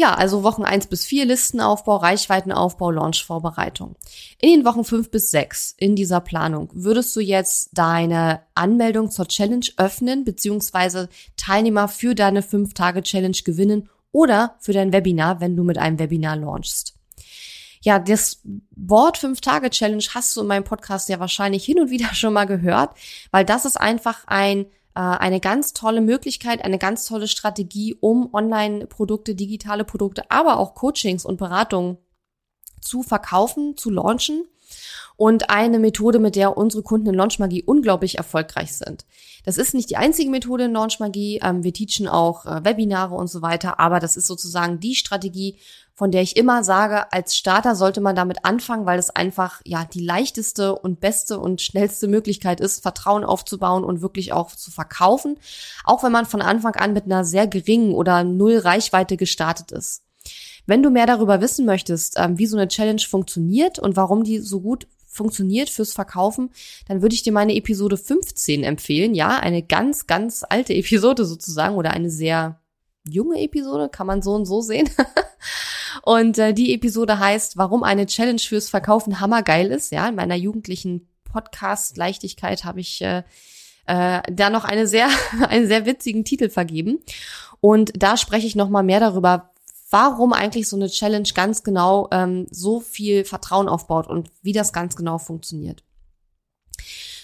Ja, 0.00 0.14
also 0.14 0.44
Wochen 0.44 0.62
eins 0.62 0.86
bis 0.86 1.04
vier 1.04 1.24
Listenaufbau, 1.24 1.96
Reichweitenaufbau, 1.96 2.92
Launchvorbereitung. 2.92 3.96
In 4.40 4.48
den 4.48 4.64
Wochen 4.64 4.84
fünf 4.84 5.10
bis 5.10 5.32
sechs 5.32 5.74
in 5.76 5.96
dieser 5.96 6.20
Planung 6.20 6.70
würdest 6.72 7.16
du 7.16 7.20
jetzt 7.20 7.70
deine 7.72 8.42
Anmeldung 8.54 9.10
zur 9.10 9.26
Challenge 9.26 9.66
öffnen, 9.76 10.24
beziehungsweise 10.24 11.08
Teilnehmer 11.36 11.88
für 11.88 12.14
deine 12.14 12.42
fünf 12.42 12.74
Tage 12.74 13.02
Challenge 13.02 13.38
gewinnen 13.44 13.88
oder 14.12 14.54
für 14.60 14.72
dein 14.72 14.92
Webinar, 14.92 15.40
wenn 15.40 15.56
du 15.56 15.64
mit 15.64 15.78
einem 15.78 15.98
Webinar 15.98 16.36
launchst. 16.36 16.94
Ja, 17.82 17.98
das 17.98 18.40
Wort 18.76 19.18
5-Tage-Challenge 19.18 20.04
hast 20.14 20.36
du 20.36 20.42
in 20.42 20.46
meinem 20.46 20.64
Podcast 20.64 21.08
ja 21.08 21.18
wahrscheinlich 21.18 21.64
hin 21.64 21.80
und 21.80 21.90
wieder 21.90 22.14
schon 22.14 22.34
mal 22.34 22.46
gehört, 22.46 22.96
weil 23.32 23.44
das 23.44 23.64
ist 23.64 23.80
einfach 23.80 24.24
ein 24.28 24.66
eine 24.94 25.40
ganz 25.40 25.72
tolle 25.72 26.00
Möglichkeit, 26.00 26.64
eine 26.64 26.78
ganz 26.78 27.06
tolle 27.06 27.28
Strategie, 27.28 27.96
um 28.00 28.32
Online-Produkte, 28.32 29.34
digitale 29.34 29.84
Produkte, 29.84 30.30
aber 30.30 30.58
auch 30.58 30.74
Coachings 30.74 31.24
und 31.24 31.36
Beratungen 31.36 31.98
zu 32.80 33.02
verkaufen, 33.02 33.76
zu 33.76 33.90
launchen 33.90 34.44
und 35.18 35.50
eine 35.50 35.80
Methode, 35.80 36.20
mit 36.20 36.36
der 36.36 36.56
unsere 36.56 36.84
Kunden 36.84 37.08
in 37.08 37.14
Launchmagie 37.16 37.64
unglaublich 37.64 38.18
erfolgreich 38.18 38.76
sind. 38.76 39.04
Das 39.44 39.58
ist 39.58 39.74
nicht 39.74 39.90
die 39.90 39.96
einzige 39.96 40.30
Methode 40.30 40.66
in 40.66 40.72
Launchmagie. 40.72 41.40
Ähm, 41.42 41.64
wir 41.64 41.72
teachen 41.72 42.06
auch 42.06 42.46
äh, 42.46 42.64
Webinare 42.64 43.16
und 43.16 43.28
so 43.28 43.42
weiter, 43.42 43.80
aber 43.80 43.98
das 43.98 44.16
ist 44.16 44.28
sozusagen 44.28 44.78
die 44.78 44.94
Strategie, 44.94 45.56
von 45.92 46.12
der 46.12 46.22
ich 46.22 46.36
immer 46.36 46.62
sage, 46.62 47.12
als 47.12 47.36
Starter 47.36 47.74
sollte 47.74 48.00
man 48.00 48.14
damit 48.14 48.44
anfangen, 48.44 48.86
weil 48.86 49.00
es 49.00 49.10
einfach 49.10 49.60
ja 49.64 49.84
die 49.84 50.04
leichteste 50.04 50.76
und 50.76 51.00
beste 51.00 51.40
und 51.40 51.62
schnellste 51.62 52.06
Möglichkeit 52.06 52.60
ist, 52.60 52.80
Vertrauen 52.82 53.24
aufzubauen 53.24 53.82
und 53.82 54.00
wirklich 54.00 54.32
auch 54.32 54.54
zu 54.54 54.70
verkaufen, 54.70 55.36
auch 55.82 56.04
wenn 56.04 56.12
man 56.12 56.26
von 56.26 56.42
Anfang 56.42 56.76
an 56.76 56.92
mit 56.92 57.06
einer 57.06 57.24
sehr 57.24 57.48
geringen 57.48 57.92
oder 57.92 58.22
null 58.22 58.58
Reichweite 58.58 59.16
gestartet 59.16 59.72
ist. 59.72 60.04
Wenn 60.64 60.84
du 60.84 60.90
mehr 60.90 61.06
darüber 61.06 61.40
wissen 61.40 61.66
möchtest, 61.66 62.14
ähm, 62.18 62.38
wie 62.38 62.46
so 62.46 62.56
eine 62.56 62.68
Challenge 62.68 63.00
funktioniert 63.00 63.80
und 63.80 63.96
warum 63.96 64.22
die 64.22 64.38
so 64.38 64.60
gut 64.60 64.86
funktioniert 65.08 65.70
fürs 65.70 65.92
Verkaufen, 65.92 66.50
dann 66.86 67.02
würde 67.02 67.14
ich 67.14 67.22
dir 67.22 67.32
meine 67.32 67.54
Episode 67.54 67.96
15 67.96 68.62
empfehlen. 68.62 69.14
Ja, 69.14 69.38
eine 69.38 69.62
ganz, 69.62 70.06
ganz 70.06 70.44
alte 70.48 70.74
Episode 70.74 71.24
sozusagen 71.24 71.76
oder 71.76 71.90
eine 71.90 72.10
sehr 72.10 72.60
junge 73.08 73.40
Episode, 73.40 73.88
kann 73.88 74.06
man 74.06 74.22
so 74.22 74.34
und 74.34 74.44
so 74.44 74.60
sehen. 74.60 74.88
und 76.02 76.38
äh, 76.38 76.52
die 76.52 76.74
Episode 76.74 77.18
heißt, 77.18 77.56
warum 77.56 77.82
eine 77.82 78.06
Challenge 78.06 78.40
fürs 78.40 78.68
Verkaufen 78.68 79.20
hammergeil 79.20 79.70
ist. 79.70 79.92
Ja, 79.92 80.08
in 80.08 80.14
meiner 80.14 80.36
jugendlichen 80.36 81.08
Podcast-Leichtigkeit 81.24 82.64
habe 82.64 82.80
ich 82.80 83.00
äh, 83.02 83.22
äh, 83.86 84.20
da 84.30 84.50
noch 84.50 84.64
eine 84.64 84.86
sehr, 84.86 85.08
einen 85.48 85.66
sehr 85.66 85.86
witzigen 85.86 86.24
Titel 86.24 86.50
vergeben. 86.50 87.00
Und 87.60 87.92
da 87.96 88.16
spreche 88.16 88.46
ich 88.46 88.54
noch 88.54 88.68
mal 88.68 88.82
mehr 88.82 89.00
darüber, 89.00 89.50
warum 89.90 90.32
eigentlich 90.32 90.68
so 90.68 90.76
eine 90.76 90.88
Challenge 90.88 91.28
ganz 91.34 91.62
genau 91.62 92.08
ähm, 92.12 92.46
so 92.50 92.80
viel 92.80 93.24
Vertrauen 93.24 93.68
aufbaut 93.68 94.06
und 94.06 94.30
wie 94.42 94.52
das 94.52 94.72
ganz 94.72 94.96
genau 94.96 95.18
funktioniert. 95.18 95.82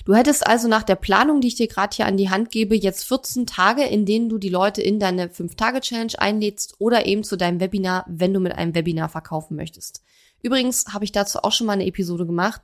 Du 0.04 0.14
hättest 0.14 0.46
also 0.46 0.68
nach 0.68 0.82
der 0.82 0.96
Planung, 0.96 1.40
die 1.40 1.48
ich 1.48 1.54
dir 1.54 1.66
gerade 1.66 1.96
hier 1.96 2.06
an 2.06 2.18
die 2.18 2.28
Hand 2.28 2.50
gebe, 2.50 2.76
jetzt 2.76 3.04
14 3.04 3.46
Tage, 3.46 3.84
in 3.84 4.04
denen 4.04 4.28
du 4.28 4.36
die 4.36 4.50
Leute 4.50 4.82
in 4.82 5.00
deine 5.00 5.28
5-Tage-Challenge 5.28 6.12
einlädst 6.18 6.74
oder 6.78 7.06
eben 7.06 7.24
zu 7.24 7.36
deinem 7.36 7.58
Webinar, 7.58 8.04
wenn 8.06 8.34
du 8.34 8.40
mit 8.40 8.52
einem 8.52 8.74
Webinar 8.74 9.08
verkaufen 9.08 9.56
möchtest. 9.56 10.02
Übrigens 10.42 10.92
habe 10.92 11.04
ich 11.04 11.12
dazu 11.12 11.38
auch 11.42 11.52
schon 11.52 11.66
mal 11.66 11.72
eine 11.72 11.86
Episode 11.86 12.26
gemacht. 12.26 12.60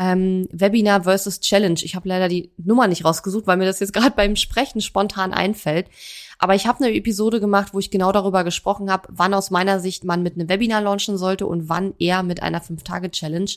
Ähm, 0.00 0.48
Webinar 0.50 1.02
versus 1.02 1.40
Challenge. 1.40 1.78
Ich 1.82 1.94
habe 1.94 2.08
leider 2.08 2.28
die 2.28 2.50
Nummer 2.56 2.88
nicht 2.88 3.04
rausgesucht, 3.04 3.46
weil 3.46 3.58
mir 3.58 3.66
das 3.66 3.80
jetzt 3.80 3.92
gerade 3.92 4.16
beim 4.16 4.34
Sprechen 4.34 4.80
spontan 4.80 5.34
einfällt. 5.34 5.88
Aber 6.38 6.54
ich 6.54 6.66
habe 6.66 6.82
eine 6.82 6.94
Episode 6.94 7.38
gemacht, 7.38 7.74
wo 7.74 7.78
ich 7.80 7.90
genau 7.90 8.10
darüber 8.10 8.42
gesprochen 8.42 8.90
habe, 8.90 9.08
wann 9.10 9.34
aus 9.34 9.50
meiner 9.50 9.78
Sicht 9.78 10.04
man 10.04 10.22
mit 10.22 10.36
einem 10.36 10.48
Webinar 10.48 10.80
launchen 10.80 11.18
sollte 11.18 11.46
und 11.46 11.68
wann 11.68 11.92
eher 11.98 12.22
mit 12.22 12.42
einer 12.42 12.62
5-Tage-Challenge. 12.62 13.50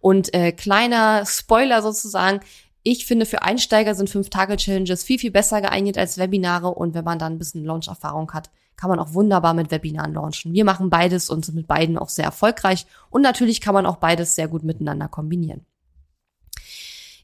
Und 0.00 0.34
äh, 0.34 0.52
kleiner 0.52 1.24
Spoiler 1.24 1.80
sozusagen, 1.80 2.40
ich 2.82 3.06
finde, 3.06 3.24
für 3.24 3.40
Einsteiger 3.40 3.94
sind 3.94 4.10
5-Tage-Challenges 4.10 5.04
viel, 5.04 5.18
viel 5.18 5.30
besser 5.30 5.62
geeignet 5.62 5.96
als 5.96 6.18
Webinare. 6.18 6.68
Und 6.68 6.92
wenn 6.92 7.04
man 7.04 7.18
dann 7.18 7.32
ein 7.32 7.38
bisschen 7.38 7.64
Launch-Erfahrung 7.64 8.30
hat, 8.32 8.50
kann 8.76 8.90
man 8.90 8.98
auch 8.98 9.14
wunderbar 9.14 9.54
mit 9.54 9.70
Webinaren 9.70 10.12
launchen. 10.12 10.52
Wir 10.52 10.66
machen 10.66 10.90
beides 10.90 11.30
und 11.30 11.46
sind 11.46 11.54
mit 11.54 11.66
beiden 11.66 11.96
auch 11.96 12.10
sehr 12.10 12.26
erfolgreich. 12.26 12.86
Und 13.08 13.22
natürlich 13.22 13.62
kann 13.62 13.74
man 13.74 13.86
auch 13.86 13.96
beides 13.96 14.34
sehr 14.34 14.48
gut 14.48 14.64
miteinander 14.64 15.08
kombinieren. 15.08 15.64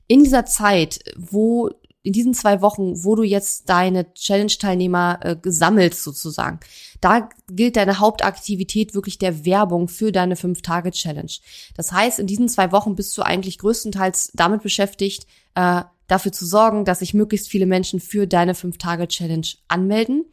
In 0.06 0.24
dieser 0.24 0.44
Zeit, 0.44 1.00
wo 1.16 1.70
in 2.04 2.12
diesen 2.12 2.34
zwei 2.34 2.60
Wochen, 2.60 3.02
wo 3.02 3.16
du 3.16 3.22
jetzt 3.22 3.70
deine 3.70 4.12
Challenge-Teilnehmer 4.12 5.20
äh, 5.22 5.36
gesammelt 5.36 5.94
sozusagen, 5.94 6.60
da 7.00 7.30
gilt 7.50 7.76
deine 7.76 7.98
Hauptaktivität 7.98 8.94
wirklich 8.94 9.16
der 9.18 9.46
Werbung 9.46 9.88
für 9.88 10.12
deine 10.12 10.36
Fünf-Tage-Challenge. 10.36 11.32
Das 11.76 11.92
heißt, 11.92 12.18
in 12.18 12.26
diesen 12.26 12.50
zwei 12.50 12.72
Wochen 12.72 12.94
bist 12.94 13.16
du 13.16 13.22
eigentlich 13.22 13.58
größtenteils 13.58 14.32
damit 14.34 14.62
beschäftigt, 14.62 15.26
äh, 15.54 15.82
dafür 16.06 16.32
zu 16.32 16.44
sorgen, 16.44 16.84
dass 16.84 16.98
sich 16.98 17.14
möglichst 17.14 17.48
viele 17.48 17.64
Menschen 17.64 18.00
für 18.00 18.26
deine 18.26 18.54
Fünf-Tage-Challenge 18.54 19.46
anmelden. 19.68 20.26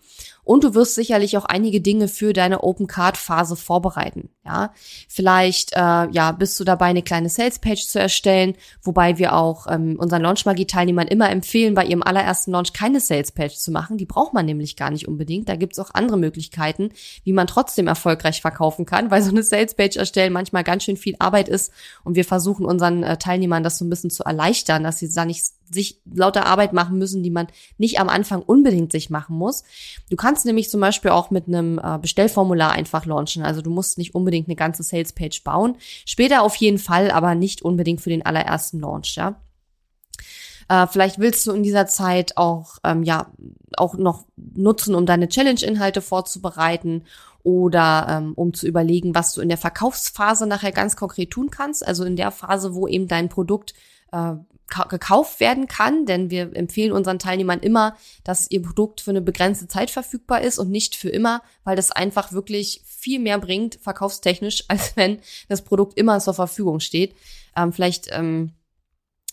Und 0.43 0.63
du 0.63 0.74
wirst 0.74 0.95
sicherlich 0.95 1.38
auch 1.38 1.45
einige 1.45 1.81
Dinge 1.81 2.07
für 2.07 2.33
deine 2.33 2.63
Open 2.63 2.88
Card 2.88 3.17
Phase 3.17 3.55
vorbereiten. 3.55 4.29
Ja, 4.43 4.74
vielleicht 5.07 5.74
äh, 5.74 6.10
ja 6.10 6.31
bist 6.31 6.60
du 6.60 6.63
dabei, 6.63 6.88
eine 6.88 7.03
kleine 7.03 7.29
Sales 7.29 7.60
Page 7.60 7.86
zu 7.86 8.00
erstellen, 8.00 8.55
wobei 8.81 9.19
wir 9.19 9.36
auch 9.36 9.67
ähm, 9.69 9.98
unseren 10.00 10.24
Launch 10.24 10.45
Magie 10.45 10.65
Teilnehmern 10.65 11.07
immer 11.07 11.29
empfehlen, 11.29 11.75
bei 11.75 11.86
ihrem 11.86 12.01
allerersten 12.01 12.51
Launch 12.51 12.74
keine 12.74 13.00
Sales 13.00 13.31
Page 13.31 13.55
zu 13.55 13.71
machen. 13.71 13.98
Die 13.98 14.07
braucht 14.07 14.33
man 14.33 14.48
nämlich 14.48 14.75
gar 14.75 14.89
nicht 14.89 15.07
unbedingt. 15.07 15.48
Da 15.48 15.55
gibt's 15.55 15.77
auch 15.77 15.91
andere 15.93 16.17
Möglichkeiten, 16.17 16.89
wie 17.24 17.33
man 17.33 17.45
trotzdem 17.45 17.88
erfolgreich 17.88 18.41
verkaufen 18.41 18.86
kann, 18.86 19.12
weil 19.12 19.21
so 19.21 19.29
eine 19.29 19.43
Sales 19.43 19.75
Page 19.75 19.98
erstellen 19.98 20.33
manchmal 20.33 20.63
ganz 20.63 20.83
schön 20.83 20.98
viel 20.98 21.15
Arbeit 21.19 21.48
ist 21.48 21.71
und 22.03 22.15
wir 22.15 22.25
versuchen 22.25 22.65
unseren 22.65 23.03
äh, 23.03 23.17
Teilnehmern 23.17 23.63
das 23.63 23.77
so 23.77 23.86
ein 23.86 23.89
bisschen 23.89 24.10
zu 24.10 24.24
erleichtern, 24.24 24.83
dass 24.83 24.98
sie 24.98 25.13
da 25.13 25.24
nicht 25.25 25.43
sich 25.71 26.01
lauter 26.05 26.45
Arbeit 26.45 26.73
machen 26.73 26.97
müssen, 26.97 27.23
die 27.23 27.29
man 27.29 27.47
nicht 27.77 27.99
am 27.99 28.09
Anfang 28.09 28.41
unbedingt 28.41 28.91
sich 28.91 29.09
machen 29.09 29.37
muss. 29.37 29.63
Du 30.09 30.15
kannst 30.15 30.45
nämlich 30.45 30.69
zum 30.69 30.81
Beispiel 30.81 31.11
auch 31.11 31.31
mit 31.31 31.47
einem 31.47 31.79
äh, 31.79 31.97
Bestellformular 31.97 32.71
einfach 32.71 33.05
launchen. 33.05 33.43
Also 33.43 33.61
du 33.61 33.69
musst 33.69 33.97
nicht 33.97 34.15
unbedingt 34.15 34.47
eine 34.47 34.55
ganze 34.55 34.83
Salespage 34.83 35.41
bauen. 35.43 35.75
Später 36.05 36.43
auf 36.43 36.55
jeden 36.55 36.77
Fall, 36.77 37.11
aber 37.11 37.35
nicht 37.35 37.61
unbedingt 37.61 38.01
für 38.01 38.09
den 38.09 38.25
allerersten 38.25 38.79
Launch, 38.79 39.15
ja. 39.15 39.39
Äh, 40.71 40.87
vielleicht 40.87 41.19
willst 41.19 41.45
du 41.47 41.51
in 41.51 41.63
dieser 41.63 41.87
Zeit 41.87 42.37
auch, 42.37 42.77
ähm, 42.85 43.03
ja, 43.03 43.31
auch 43.75 43.95
noch 43.95 44.25
nutzen, 44.37 44.95
um 44.95 45.05
deine 45.05 45.27
Challenge-Inhalte 45.27 46.01
vorzubereiten 46.01 47.03
oder 47.43 48.07
ähm, 48.09 48.33
um 48.35 48.53
zu 48.53 48.67
überlegen, 48.67 49.13
was 49.13 49.33
du 49.33 49.41
in 49.41 49.49
der 49.49 49.57
Verkaufsphase 49.57 50.47
nachher 50.47 50.71
ganz 50.71 50.95
konkret 50.95 51.31
tun 51.31 51.49
kannst. 51.49 51.85
Also 51.85 52.05
in 52.05 52.15
der 52.15 52.31
Phase, 52.31 52.73
wo 52.73 52.87
eben 52.87 53.07
dein 53.07 53.27
Produkt 53.27 53.73
äh, 54.13 54.35
gekauft 54.89 55.39
werden 55.39 55.67
kann, 55.67 56.05
denn 56.05 56.29
wir 56.29 56.55
empfehlen 56.55 56.91
unseren 56.91 57.19
Teilnehmern 57.19 57.59
immer, 57.59 57.95
dass 58.23 58.49
ihr 58.49 58.61
Produkt 58.61 59.01
für 59.01 59.11
eine 59.11 59.21
begrenzte 59.21 59.67
Zeit 59.67 59.91
verfügbar 59.91 60.41
ist 60.41 60.59
und 60.59 60.71
nicht 60.71 60.95
für 60.95 61.09
immer, 61.09 61.41
weil 61.63 61.75
das 61.75 61.91
einfach 61.91 62.31
wirklich 62.31 62.81
viel 62.85 63.19
mehr 63.19 63.37
bringt, 63.37 63.75
verkaufstechnisch, 63.81 64.65
als 64.67 64.95
wenn 64.95 65.19
das 65.49 65.63
Produkt 65.63 65.97
immer 65.97 66.19
zur 66.19 66.33
Verfügung 66.33 66.79
steht. 66.79 67.15
Ähm, 67.55 67.73
vielleicht 67.73 68.07
ähm, 68.11 68.53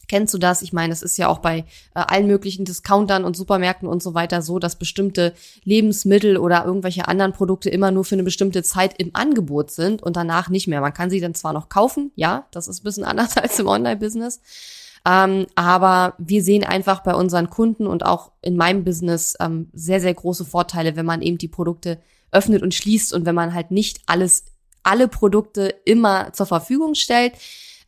Kennst 0.09 0.33
du 0.33 0.39
das? 0.39 0.63
Ich 0.63 0.73
meine, 0.73 0.93
es 0.93 1.03
ist 1.03 1.19
ja 1.19 1.29
auch 1.29 1.39
bei 1.39 1.59
äh, 1.59 1.65
allen 1.95 2.27
möglichen 2.27 2.65
Discountern 2.65 3.25
und 3.25 3.37
Supermärkten 3.37 3.87
und 3.87 4.03
so 4.03 4.15
weiter 4.15 4.41
so, 4.41 4.59
dass 4.59 4.77
bestimmte 4.77 5.35
Lebensmittel 5.65 6.39
oder 6.39 6.65
irgendwelche 6.65 7.07
anderen 7.07 7.35
Produkte 7.35 7.69
immer 7.69 7.91
nur 7.91 8.07
für 8.07 8.15
eine 8.15 8.23
bestimmte 8.23 8.63
Zeit 8.63 8.95
im 8.99 9.11
Angebot 9.13 9.71
sind 9.71 10.03
und 10.03 10.17
danach 10.17 10.49
nicht 10.49 10.67
mehr. 10.67 10.81
Man 10.81 10.95
kann 10.95 11.11
sie 11.11 11.21
dann 11.21 11.35
zwar 11.35 11.53
noch 11.53 11.69
kaufen, 11.69 12.11
ja, 12.17 12.47
das 12.53 12.69
ist 12.69 12.81
ein 12.81 12.85
bisschen 12.85 13.05
anders 13.05 13.37
als 13.37 13.59
im 13.59 13.67
Online-Business. 13.67 14.41
Ähm, 15.09 15.47
aber 15.55 16.15
wir 16.19 16.43
sehen 16.43 16.65
einfach 16.65 17.03
bei 17.03 17.15
unseren 17.15 17.49
Kunden 17.49 17.87
und 17.87 18.05
auch 18.05 18.33
in 18.43 18.57
meinem 18.57 18.85
Business 18.85 19.35
ähm, 19.41 19.71
sehr, 19.73 20.01
sehr 20.01 20.13
große 20.13 20.45
Vorteile, 20.45 20.97
wenn 20.97 21.07
man 21.07 21.23
eben 21.23 21.39
die 21.39 21.49
Produkte 21.49 21.99
öffnet 22.31 22.63
und 22.63 22.75
schließt 22.75 23.15
und 23.15 23.25
wenn 23.25 23.35
man 23.35 23.55
halt 23.55 23.71
nicht 23.71 24.03
alles, 24.05 24.45
alle 24.83 25.09
Produkte 25.09 25.75
immer 25.87 26.35
zur 26.35 26.45
Verfügung 26.45 26.95
stellt. 26.95 27.33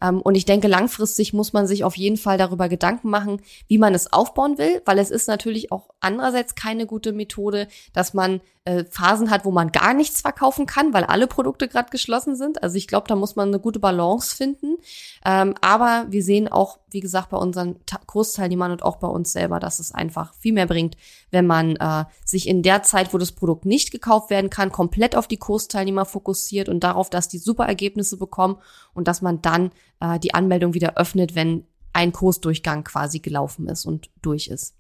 Ähm, 0.01 0.23
und 0.23 0.35
ich 0.35 0.47
denke, 0.47 0.67
langfristig 0.67 1.35
muss 1.35 1.53
man 1.53 1.67
sich 1.67 1.85
auf 1.85 1.97
jeden 1.97 2.17
Fall 2.17 2.39
darüber 2.39 2.71
Gedanken 2.71 3.11
machen, 3.11 3.43
wie 3.69 3.77
man 3.77 3.95
es 3.95 4.13
aufbauen 4.13 4.57
will, 4.57 4.81
weil 4.87 4.99
es 4.99 5.11
ist 5.11 5.29
natürlich 5.29 5.73
auch 5.73 5.91
andererseits 6.01 6.55
keine 6.55 6.87
gute 6.87 7.13
Methode, 7.13 7.69
dass 7.93 8.15
man 8.15 8.41
äh, 8.65 8.85
Phasen 8.85 9.31
hat, 9.31 9.45
wo 9.45 9.51
man 9.51 9.73
gar 9.73 9.93
nichts 9.93 10.23
verkaufen 10.23 10.65
kann, 10.65 10.95
weil 10.95 11.05
alle 11.05 11.27
Produkte 11.27 11.69
gerade 11.69 11.91
geschlossen 11.91 12.35
sind. 12.35 12.63
Also 12.63 12.77
ich 12.77 12.87
glaube, 12.87 13.09
da 13.09 13.17
muss 13.17 13.37
man 13.37 13.49
eine 13.49 13.61
gute 13.61 13.79
Balance 13.79 14.35
finden. 14.35 14.79
Ähm, 15.25 15.55
aber 15.61 16.07
wir 16.09 16.23
sehen 16.23 16.49
auch, 16.49 16.79
wie 16.91 17.01
gesagt, 17.01 17.31
bei 17.31 17.37
unseren 17.37 17.77
Ta 17.87 18.01
Kursteilnehmern 18.07 18.73
und 18.73 18.83
auch 18.83 18.97
bei 18.97 19.09
uns 19.09 19.33
selber, 19.33 19.61
dass 19.61 19.79
es 19.79 19.93
einfach 19.93 20.35
viel 20.35 20.53
mehr 20.53 20.67
bringt, 20.67 20.97
wenn 21.31 21.47
man 21.47 21.77
äh, 21.77 22.05
sich 22.25 22.49
in 22.49 22.63
der 22.63 22.83
Zeit, 22.83 23.15
wo 23.15 23.19
das 23.19 23.33
Produkt 23.33 23.65
nicht 23.65 23.91
gekauft 23.91 24.31
werden 24.31 24.51
kann, 24.51 24.73
komplett 24.73 25.17
auf 25.17 25.29
die 25.29 25.37
Kursteilnehmer 25.37 26.05
fokussiert 26.05 26.69
und 26.69 26.81
darauf, 26.81 27.11
dass 27.11 27.29
die 27.29 27.39
super 27.39 27.67
Ergebnisse 27.67 28.17
bekommen 28.17 28.59
und 28.95 29.09
dass 29.09 29.23
man 29.23 29.43
dann 29.43 29.71
äh, 30.01 30.19
die 30.19 30.35
Anmeldung 30.35 30.75
wieder 30.75 30.97
öffnet, 30.97 31.35
wenn 31.35 31.67
ein 31.93 32.13
Kursdurchgang 32.13 32.85
quasi 32.85 33.19
gelaufen 33.19 33.69
ist 33.69 33.85
und 33.85 34.11
durch 34.23 34.49
ist. 34.49 34.75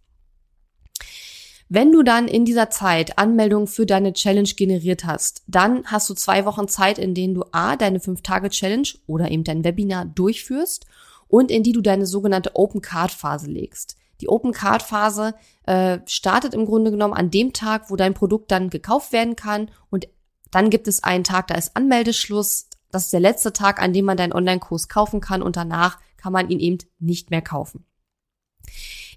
Wenn 1.72 1.92
du 1.92 2.02
dann 2.02 2.26
in 2.26 2.44
dieser 2.44 2.68
Zeit 2.68 3.16
Anmeldungen 3.16 3.68
für 3.68 3.86
deine 3.86 4.12
Challenge 4.12 4.48
generiert 4.56 5.04
hast, 5.04 5.44
dann 5.46 5.84
hast 5.86 6.10
du 6.10 6.14
zwei 6.14 6.44
Wochen 6.44 6.66
Zeit, 6.66 6.98
in 6.98 7.14
denen 7.14 7.34
du 7.34 7.44
A, 7.52 7.76
deine 7.76 8.00
5-Tage-Challenge 8.00 8.88
oder 9.06 9.30
eben 9.30 9.44
dein 9.44 9.62
Webinar 9.62 10.04
durchführst 10.04 10.86
und 11.30 11.50
in 11.50 11.62
die 11.62 11.72
du 11.72 11.80
deine 11.80 12.06
sogenannte 12.06 12.56
Open 12.56 12.82
Card 12.82 13.12
Phase 13.12 13.48
legst. 13.48 13.96
Die 14.20 14.28
Open 14.28 14.52
Card 14.52 14.82
Phase 14.82 15.34
äh, 15.64 15.98
startet 16.06 16.52
im 16.52 16.66
Grunde 16.66 16.90
genommen 16.90 17.14
an 17.14 17.30
dem 17.30 17.52
Tag, 17.52 17.90
wo 17.90 17.96
dein 17.96 18.14
Produkt 18.14 18.50
dann 18.50 18.68
gekauft 18.68 19.12
werden 19.12 19.36
kann 19.36 19.70
und 19.88 20.08
dann 20.50 20.68
gibt 20.70 20.88
es 20.88 21.02
einen 21.02 21.24
Tag, 21.24 21.46
da 21.46 21.54
ist 21.54 21.76
Anmeldeschluss. 21.76 22.66
Das 22.90 23.04
ist 23.04 23.12
der 23.12 23.20
letzte 23.20 23.52
Tag, 23.52 23.80
an 23.80 23.92
dem 23.92 24.04
man 24.04 24.16
deinen 24.16 24.32
Online-Kurs 24.32 24.88
kaufen 24.88 25.20
kann 25.20 25.42
und 25.42 25.56
danach 25.56 25.98
kann 26.16 26.32
man 26.32 26.50
ihn 26.50 26.58
eben 26.58 26.78
nicht 26.98 27.30
mehr 27.30 27.40
kaufen. 27.40 27.84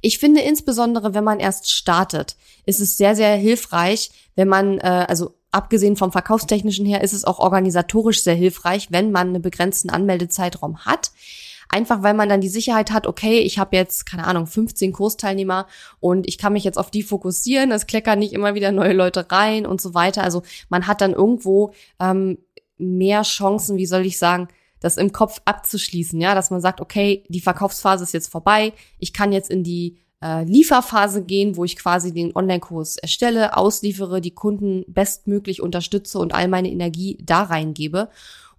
Ich 0.02 0.20
finde 0.20 0.42
insbesondere, 0.42 1.14
wenn 1.14 1.24
man 1.24 1.40
erst 1.40 1.72
startet, 1.72 2.36
ist 2.66 2.82
es 2.82 2.98
sehr, 2.98 3.16
sehr 3.16 3.36
hilfreich, 3.36 4.12
wenn 4.36 4.48
man, 4.48 4.78
äh, 4.80 5.06
also 5.08 5.36
abgesehen 5.52 5.96
vom 5.96 6.12
verkaufstechnischen 6.12 6.86
her, 6.86 7.02
ist 7.02 7.14
es 7.14 7.26
auch 7.26 7.40
organisatorisch 7.40 8.22
sehr 8.22 8.36
hilfreich, 8.36 8.92
wenn 8.92 9.12
man 9.12 9.30
einen 9.30 9.42
begrenzten 9.42 9.90
Anmeldezeitraum 9.90 10.86
hat. 10.86 11.12
Einfach 11.74 12.04
weil 12.04 12.14
man 12.14 12.30
dann 12.30 12.40
die 12.40 12.50
Sicherheit 12.50 12.92
hat, 12.92 13.08
okay, 13.08 13.40
ich 13.40 13.58
habe 13.58 13.76
jetzt, 13.76 14.06
keine 14.06 14.28
Ahnung, 14.28 14.46
15 14.46 14.94
Kursteilnehmer 14.94 15.66
und 16.00 16.28
ich 16.28 16.38
kann 16.38 16.54
mich 16.54 16.64
jetzt 16.64 16.78
auf 16.78 16.92
die 16.92 17.02
fokussieren, 17.02 17.72
es 17.72 17.88
kleckern 17.88 18.20
nicht 18.20 18.34
immer 18.34 18.54
wieder 18.54 18.72
neue 18.72 18.94
Leute 18.94 19.32
rein 19.32 19.66
und 19.66 19.82
so 19.82 19.96
weiter. 19.96 20.24
Also 20.24 20.44
man 20.70 20.86
hat 20.86 21.02
dann 21.02 21.14
irgendwo 21.14 21.74
ähm, 22.00 22.38
mehr 22.78 23.24
Chancen, 23.24 23.78
wie 23.78 23.88
soll 23.88 24.06
ich 24.06 24.20
sagen, 24.20 24.50
das 24.82 24.98
im 24.98 25.14
Kopf 25.14 25.42
abzuschließen, 25.46 26.22
ja, 26.22 26.36
dass 26.36 26.52
man 26.52 26.62
sagt, 26.62 26.80
okay, 26.80 27.24
die 27.28 27.42
Verkaufsphase 27.42 28.04
ist 28.04 28.14
jetzt 28.14 28.32
vorbei, 28.32 28.74
ich 29.00 29.12
kann 29.12 29.32
jetzt 29.32 29.50
in 29.50 29.64
die 29.64 29.98
äh, 30.22 30.44
Lieferphase 30.44 31.24
gehen, 31.24 31.58
wo 31.58 31.64
ich 31.64 31.76
quasi 31.76 32.14
den 32.14 32.36
Online-Kurs 32.36 32.98
erstelle, 32.98 33.58
ausliefere, 33.58 34.22
die 34.22 34.36
Kunden 34.36 34.86
bestmöglich 34.88 35.60
unterstütze 35.60 36.20
und 36.20 36.36
all 36.36 36.48
meine 36.48 36.70
Energie 36.70 37.18
da 37.20 37.42
reingebe. 37.42 38.10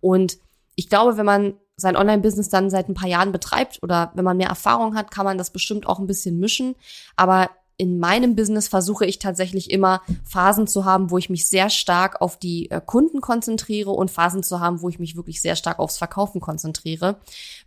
Und 0.00 0.38
ich 0.75 0.88
glaube, 0.88 1.16
wenn 1.16 1.26
man 1.26 1.54
sein 1.76 1.97
Online-Business 1.97 2.49
dann 2.49 2.71
seit 2.71 2.88
ein 2.88 2.95
paar 2.95 3.09
Jahren 3.09 3.33
betreibt 3.33 3.83
oder 3.83 4.12
wenn 4.14 4.25
man 4.25 4.37
mehr 4.37 4.49
Erfahrung 4.49 4.95
hat, 4.95 5.11
kann 5.11 5.25
man 5.25 5.38
das 5.38 5.50
bestimmt 5.50 5.87
auch 5.87 5.99
ein 5.99 6.07
bisschen 6.07 6.38
mischen. 6.38 6.76
Aber 7.16 7.50
in 7.76 7.99
meinem 7.99 8.37
Business 8.37 8.69
versuche 8.69 9.04
ich 9.04 9.19
tatsächlich 9.19 9.71
immer 9.71 10.00
Phasen 10.25 10.69
zu 10.69 10.85
haben, 10.85 11.11
wo 11.11 11.19
ich 11.19 11.28
mich 11.28 11.49
sehr 11.49 11.71
stark 11.71 12.21
auf 12.21 12.38
die 12.38 12.71
äh, 12.71 12.81
Kunden 12.85 13.21
konzentriere 13.21 13.91
und 13.91 14.13
Phasen 14.13 14.45
zu 14.45 14.60
haben, 14.60 14.80
wo 14.80 14.89
ich 14.89 15.00
mich 15.00 15.17
wirklich 15.17 15.43
sehr 15.43 15.56
stark 15.56 15.80
aufs 15.80 15.99
Verkaufen 15.99 16.41
konzentriere, 16.41 17.17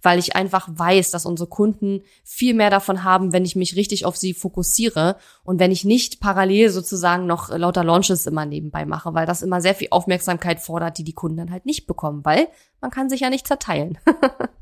weil 0.02 0.17
ich 0.17 0.36
einfach 0.36 0.70
weiß, 0.72 1.12
dass 1.12 1.26
unsere 1.26 1.50
Kunden 1.50 2.04
viel 2.24 2.54
mehr 2.54 2.70
davon 2.70 3.04
haben, 3.04 3.34
wenn 3.34 3.43
ich 3.43 3.58
mich 3.58 3.76
richtig 3.76 4.06
auf 4.06 4.15
sie 4.15 4.34
fokussiere 4.34 5.17
und 5.43 5.60
wenn 5.60 5.72
ich 5.72 5.84
nicht 5.84 6.22
parallel 6.22 6.70
sozusagen 6.70 7.26
noch 7.26 7.50
lauter 7.50 7.84
Launches 7.84 8.28
immer 8.28 8.46
nebenbei 8.46 8.86
mache, 8.86 9.13
weil 9.13 9.26
das 9.26 9.41
immer 9.41 9.60
sehr 9.60 9.76
viel 9.76 9.89
Aufmerksamkeit 9.91 10.62
fordert, 10.62 10.98
die 10.98 11.04
die 11.04 11.13
Kunden 11.13 11.38
dann 11.38 11.52
halt 11.52 11.65
nicht 11.65 11.86
bekommen, 11.86 12.24
weil 12.24 12.48
man 12.80 12.91
kann 12.91 13.10
sich 13.10 13.22
ja 13.22 13.30
nicht 13.30 13.48
zerteilen. 13.48 13.98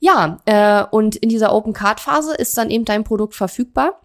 Ja, 0.00 0.40
äh, 0.46 0.84
und 0.90 1.16
in 1.16 1.28
dieser 1.28 1.54
Open 1.54 1.74
Card 1.74 2.00
Phase 2.00 2.34
ist 2.34 2.56
dann 2.56 2.70
eben 2.70 2.86
dein 2.86 3.04
Produkt 3.04 3.34
verfügbar. 3.34 4.00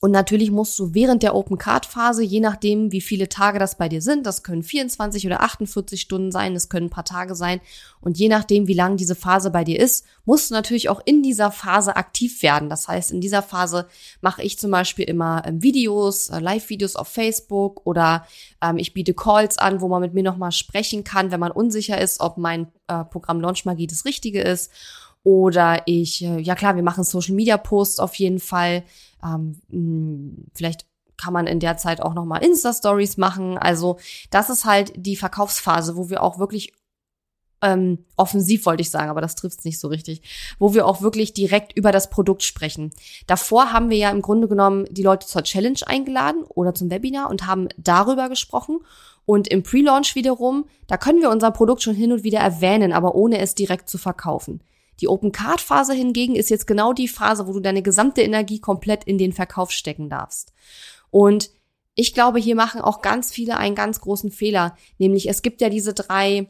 Und 0.00 0.12
natürlich 0.12 0.52
musst 0.52 0.78
du 0.78 0.94
während 0.94 1.24
der 1.24 1.34
Open 1.34 1.58
Card 1.58 1.84
Phase, 1.84 2.22
je 2.22 2.38
nachdem, 2.38 2.92
wie 2.92 3.00
viele 3.00 3.28
Tage 3.28 3.58
das 3.58 3.76
bei 3.76 3.88
dir 3.88 4.00
sind, 4.00 4.26
das 4.26 4.44
können 4.44 4.62
24 4.62 5.26
oder 5.26 5.40
48 5.42 6.00
Stunden 6.00 6.30
sein, 6.30 6.54
das 6.54 6.68
können 6.68 6.86
ein 6.86 6.90
paar 6.90 7.04
Tage 7.04 7.34
sein. 7.34 7.60
Und 8.00 8.16
je 8.16 8.28
nachdem, 8.28 8.68
wie 8.68 8.74
lang 8.74 8.96
diese 8.96 9.16
Phase 9.16 9.50
bei 9.50 9.64
dir 9.64 9.80
ist, 9.80 10.06
musst 10.24 10.50
du 10.50 10.54
natürlich 10.54 10.88
auch 10.88 11.00
in 11.04 11.24
dieser 11.24 11.50
Phase 11.50 11.96
aktiv 11.96 12.42
werden. 12.44 12.68
Das 12.70 12.86
heißt, 12.86 13.10
in 13.10 13.20
dieser 13.20 13.42
Phase 13.42 13.88
mache 14.20 14.42
ich 14.42 14.56
zum 14.56 14.70
Beispiel 14.70 15.04
immer 15.04 15.42
ähm, 15.44 15.64
Videos, 15.64 16.28
äh, 16.28 16.38
Live-Videos 16.38 16.94
auf 16.94 17.08
Facebook 17.08 17.84
oder 17.84 18.24
ähm, 18.62 18.76
ich 18.76 18.94
biete 18.94 19.14
Calls 19.14 19.58
an, 19.58 19.80
wo 19.80 19.88
man 19.88 20.00
mit 20.00 20.14
mir 20.14 20.22
nochmal 20.22 20.52
sprechen 20.52 21.02
kann, 21.02 21.32
wenn 21.32 21.40
man 21.40 21.50
unsicher 21.50 22.00
ist, 22.00 22.20
ob 22.20 22.38
mein 22.38 22.68
äh, 22.86 23.02
Programm 23.04 23.40
Launch 23.40 23.64
Magie 23.64 23.88
das 23.88 24.04
Richtige 24.04 24.42
ist. 24.42 24.70
Oder 25.28 25.82
ich, 25.84 26.24
äh, 26.24 26.38
ja 26.38 26.54
klar, 26.54 26.74
wir 26.74 26.82
machen 26.82 27.04
Social 27.04 27.34
Media 27.34 27.58
Posts 27.58 28.00
auf 28.00 28.14
jeden 28.14 28.40
Fall. 28.40 28.82
Ähm, 29.22 29.60
hm, 29.68 30.46
vielleicht 30.54 30.86
kann 31.18 31.34
man 31.34 31.46
in 31.46 31.60
der 31.60 31.76
Zeit 31.76 32.00
auch 32.00 32.14
nochmal 32.14 32.42
Insta-Stories 32.42 33.18
machen. 33.18 33.58
Also 33.58 33.98
das 34.30 34.48
ist 34.48 34.64
halt 34.64 34.90
die 34.96 35.16
Verkaufsphase, 35.16 35.96
wo 35.96 36.08
wir 36.08 36.22
auch 36.22 36.38
wirklich 36.38 36.72
ähm, 37.60 38.06
offensiv 38.16 38.64
wollte 38.64 38.80
ich 38.80 38.90
sagen, 38.90 39.10
aber 39.10 39.20
das 39.20 39.34
trifft 39.34 39.58
es 39.58 39.64
nicht 39.66 39.78
so 39.78 39.88
richtig, 39.88 40.22
wo 40.58 40.72
wir 40.72 40.86
auch 40.86 41.02
wirklich 41.02 41.34
direkt 41.34 41.76
über 41.76 41.92
das 41.92 42.08
Produkt 42.08 42.42
sprechen. 42.42 42.94
Davor 43.26 43.70
haben 43.70 43.90
wir 43.90 43.98
ja 43.98 44.10
im 44.10 44.22
Grunde 44.22 44.48
genommen 44.48 44.86
die 44.90 45.02
Leute 45.02 45.26
zur 45.26 45.42
Challenge 45.42 45.80
eingeladen 45.84 46.44
oder 46.44 46.72
zum 46.72 46.90
Webinar 46.90 47.28
und 47.28 47.46
haben 47.46 47.68
darüber 47.76 48.30
gesprochen. 48.30 48.78
Und 49.26 49.46
im 49.48 49.62
Pre-Launch 49.62 50.14
wiederum, 50.14 50.64
da 50.86 50.96
können 50.96 51.20
wir 51.20 51.28
unser 51.28 51.50
Produkt 51.50 51.82
schon 51.82 51.94
hin 51.94 52.12
und 52.12 52.22
wieder 52.22 52.38
erwähnen, 52.38 52.94
aber 52.94 53.14
ohne 53.14 53.40
es 53.40 53.54
direkt 53.54 53.90
zu 53.90 53.98
verkaufen. 53.98 54.62
Die 55.00 55.08
Open 55.08 55.32
Card 55.32 55.60
Phase 55.60 55.94
hingegen 55.94 56.36
ist 56.36 56.50
jetzt 56.50 56.66
genau 56.66 56.92
die 56.92 57.08
Phase, 57.08 57.46
wo 57.46 57.52
du 57.52 57.60
deine 57.60 57.82
gesamte 57.82 58.22
Energie 58.22 58.60
komplett 58.60 59.04
in 59.04 59.18
den 59.18 59.32
Verkauf 59.32 59.70
stecken 59.70 60.10
darfst. 60.10 60.52
Und 61.10 61.50
ich 61.94 62.14
glaube, 62.14 62.38
hier 62.38 62.54
machen 62.54 62.80
auch 62.80 63.02
ganz 63.02 63.32
viele 63.32 63.56
einen 63.56 63.74
ganz 63.74 64.00
großen 64.00 64.30
Fehler, 64.30 64.76
nämlich 64.98 65.28
es 65.28 65.42
gibt 65.42 65.60
ja 65.60 65.68
diese 65.68 65.94
drei 65.94 66.48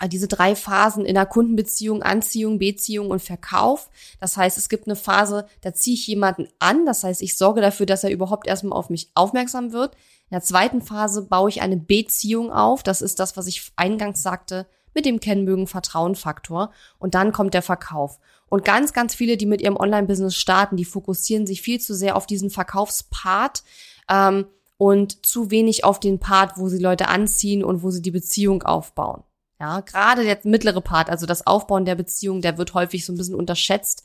äh, 0.00 0.08
diese 0.08 0.28
drei 0.28 0.54
Phasen 0.54 1.04
in 1.04 1.14
der 1.14 1.26
Kundenbeziehung, 1.26 2.02
Anziehung, 2.02 2.58
Beziehung 2.58 3.10
und 3.10 3.22
Verkauf. 3.22 3.90
Das 4.20 4.36
heißt, 4.36 4.58
es 4.58 4.68
gibt 4.68 4.86
eine 4.86 4.96
Phase, 4.96 5.46
da 5.62 5.72
ziehe 5.72 5.94
ich 5.94 6.06
jemanden 6.06 6.48
an. 6.58 6.84
Das 6.84 7.04
heißt, 7.04 7.22
ich 7.22 7.36
sorge 7.36 7.60
dafür, 7.60 7.86
dass 7.86 8.04
er 8.04 8.10
überhaupt 8.10 8.46
erstmal 8.46 8.78
auf 8.78 8.90
mich 8.90 9.10
aufmerksam 9.14 9.72
wird. 9.72 9.94
In 10.28 10.34
der 10.34 10.42
zweiten 10.42 10.82
Phase 10.82 11.22
baue 11.22 11.48
ich 11.48 11.62
eine 11.62 11.76
Beziehung 11.76 12.52
auf. 12.52 12.82
Das 12.82 13.00
ist 13.00 13.20
das, 13.20 13.36
was 13.36 13.46
ich 13.46 13.72
eingangs 13.76 14.22
sagte 14.22 14.66
mit 14.96 15.06
dem 15.06 15.20
Kennmögen 15.20 15.68
Vertrauen-Faktor 15.68 16.72
und 16.98 17.14
dann 17.14 17.30
kommt 17.30 17.54
der 17.54 17.62
Verkauf. 17.62 18.18
Und 18.48 18.64
ganz, 18.64 18.92
ganz 18.92 19.14
viele, 19.14 19.36
die 19.36 19.46
mit 19.46 19.60
ihrem 19.60 19.76
Online-Business 19.76 20.34
starten, 20.34 20.76
die 20.76 20.84
fokussieren 20.84 21.46
sich 21.46 21.62
viel 21.62 21.80
zu 21.80 21.94
sehr 21.94 22.16
auf 22.16 22.26
diesen 22.26 22.50
Verkaufspart 22.50 23.62
ähm, 24.10 24.46
und 24.78 25.24
zu 25.24 25.50
wenig 25.50 25.84
auf 25.84 26.00
den 26.00 26.18
Part, 26.18 26.56
wo 26.56 26.68
sie 26.68 26.78
Leute 26.78 27.08
anziehen 27.08 27.62
und 27.62 27.82
wo 27.82 27.90
sie 27.90 28.02
die 28.02 28.10
Beziehung 28.10 28.62
aufbauen. 28.62 29.22
Ja, 29.58 29.80
gerade 29.80 30.22
der 30.22 30.38
mittlere 30.44 30.82
Part, 30.82 31.08
also 31.08 31.24
das 31.24 31.46
Aufbauen 31.46 31.86
der 31.86 31.94
Beziehung, 31.94 32.42
der 32.42 32.58
wird 32.58 32.74
häufig 32.74 33.06
so 33.06 33.12
ein 33.12 33.16
bisschen 33.16 33.34
unterschätzt. 33.34 34.02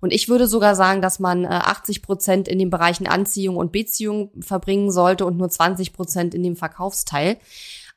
Und 0.00 0.12
ich 0.12 0.28
würde 0.28 0.46
sogar 0.46 0.74
sagen, 0.74 1.02
dass 1.02 1.18
man 1.18 1.44
äh, 1.44 1.48
80 1.48 2.02
Prozent 2.02 2.48
in 2.48 2.58
den 2.58 2.70
Bereichen 2.70 3.06
Anziehung 3.06 3.56
und 3.56 3.72
Beziehung 3.72 4.30
verbringen 4.40 4.90
sollte 4.90 5.26
und 5.26 5.36
nur 5.36 5.50
20 5.50 5.92
Prozent 5.92 6.34
in 6.34 6.42
dem 6.42 6.56
Verkaufsteil. 6.56 7.36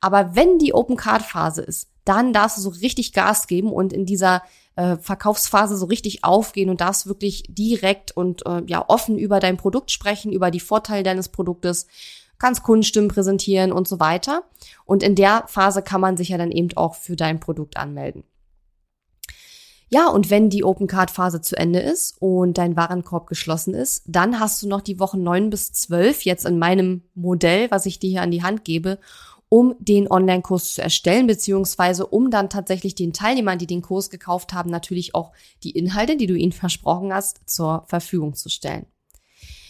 Aber 0.02 0.36
wenn 0.36 0.60
die 0.60 0.74
Open 0.74 0.96
Card 0.96 1.22
Phase 1.22 1.62
ist, 1.62 1.90
dann 2.06 2.32
darfst 2.34 2.58
du 2.58 2.62
so 2.62 2.70
richtig 2.70 3.14
Gas 3.14 3.48
geben 3.48 3.72
und 3.72 3.92
in 3.92 4.06
dieser 4.06 4.44
äh, 4.76 4.96
Verkaufsphase 4.98 5.76
so 5.76 5.88
richtig 5.88 6.24
aufgehen 6.24 6.70
und 6.70 6.80
darfst 6.80 7.08
wirklich 7.08 7.44
direkt 7.50 8.16
und 8.16 8.46
äh, 8.46 8.62
ja 8.68 8.86
offen 8.88 9.18
über 9.18 9.40
dein 9.40 9.58
Produkt 9.58 9.92
sprechen, 9.92 10.32
über 10.32 10.52
die 10.52 10.60
Vorteile 10.60 11.04
deines 11.04 11.30
Produktes, 11.30 11.88
kannst 12.38 12.64
Kundenstimmen 12.64 13.10
präsentieren 13.10 13.72
und 13.72 13.88
so 13.88 14.00
weiter. 14.00 14.44
Und 14.86 15.04
in 15.04 15.16
der 15.16 15.44
Phase 15.48 15.82
kann 15.82 16.00
man 16.00 16.16
sich 16.16 16.30
ja 16.30 16.38
dann 16.38 16.52
eben 16.52 16.70
auch 16.78 16.96
für 16.96 17.16
dein 17.16 17.40
Produkt 17.40 17.78
anmelden. 17.78 18.24
Ja, 19.90 20.10
und 20.10 20.30
wenn 20.30 20.50
die 20.50 20.66
Open 20.66 20.88
Card 20.88 21.12
Phase 21.12 21.42
zu 21.42 21.56
Ende 21.58 21.80
ist 21.80 22.18
und 22.20 22.58
dein 22.58 22.76
Warenkorb 22.76 23.28
geschlossen 23.28 23.74
ist, 23.74 24.04
dann 24.06 24.40
hast 24.40 24.62
du 24.62 24.68
noch 24.68 24.82
die 24.82 25.00
Wochen 25.00 25.24
neun 25.24 25.50
bis 25.50 25.72
zwölf 25.72 26.24
jetzt 26.24 26.46
in 26.46 26.60
meinem 26.60 27.04
Modell, 27.16 27.72
was 27.72 27.86
ich 27.86 27.98
dir 27.98 28.10
hier 28.10 28.22
an 28.22 28.32
die 28.32 28.44
Hand 28.44 28.66
gebe, 28.66 29.00
um 29.50 29.76
den 29.80 30.12
Online-Kurs 30.12 30.76
zu 30.76 30.82
erstellen, 30.82 31.28
beziehungsweise 31.28 32.06
um 32.06 32.32
dann 32.32 32.50
tatsächlich 32.50 32.96
den 32.96 33.14
Teilnehmern, 33.14 33.58
die 33.58 33.68
den 33.68 33.82
Kurs 33.82 34.10
gekauft 34.10 34.54
haben, 34.54 34.70
natürlich 34.70 35.16
auch 35.16 35.32
die 35.64 35.72
Inhalte, 35.72 36.18
die 36.18 36.28
du 36.28 36.36
ihnen 36.36 36.52
versprochen 36.52 37.14
hast, 37.14 37.50
zur 37.50 37.84
Verfügung 37.88 38.34
zu 38.34 38.50
stellen. 38.50 38.86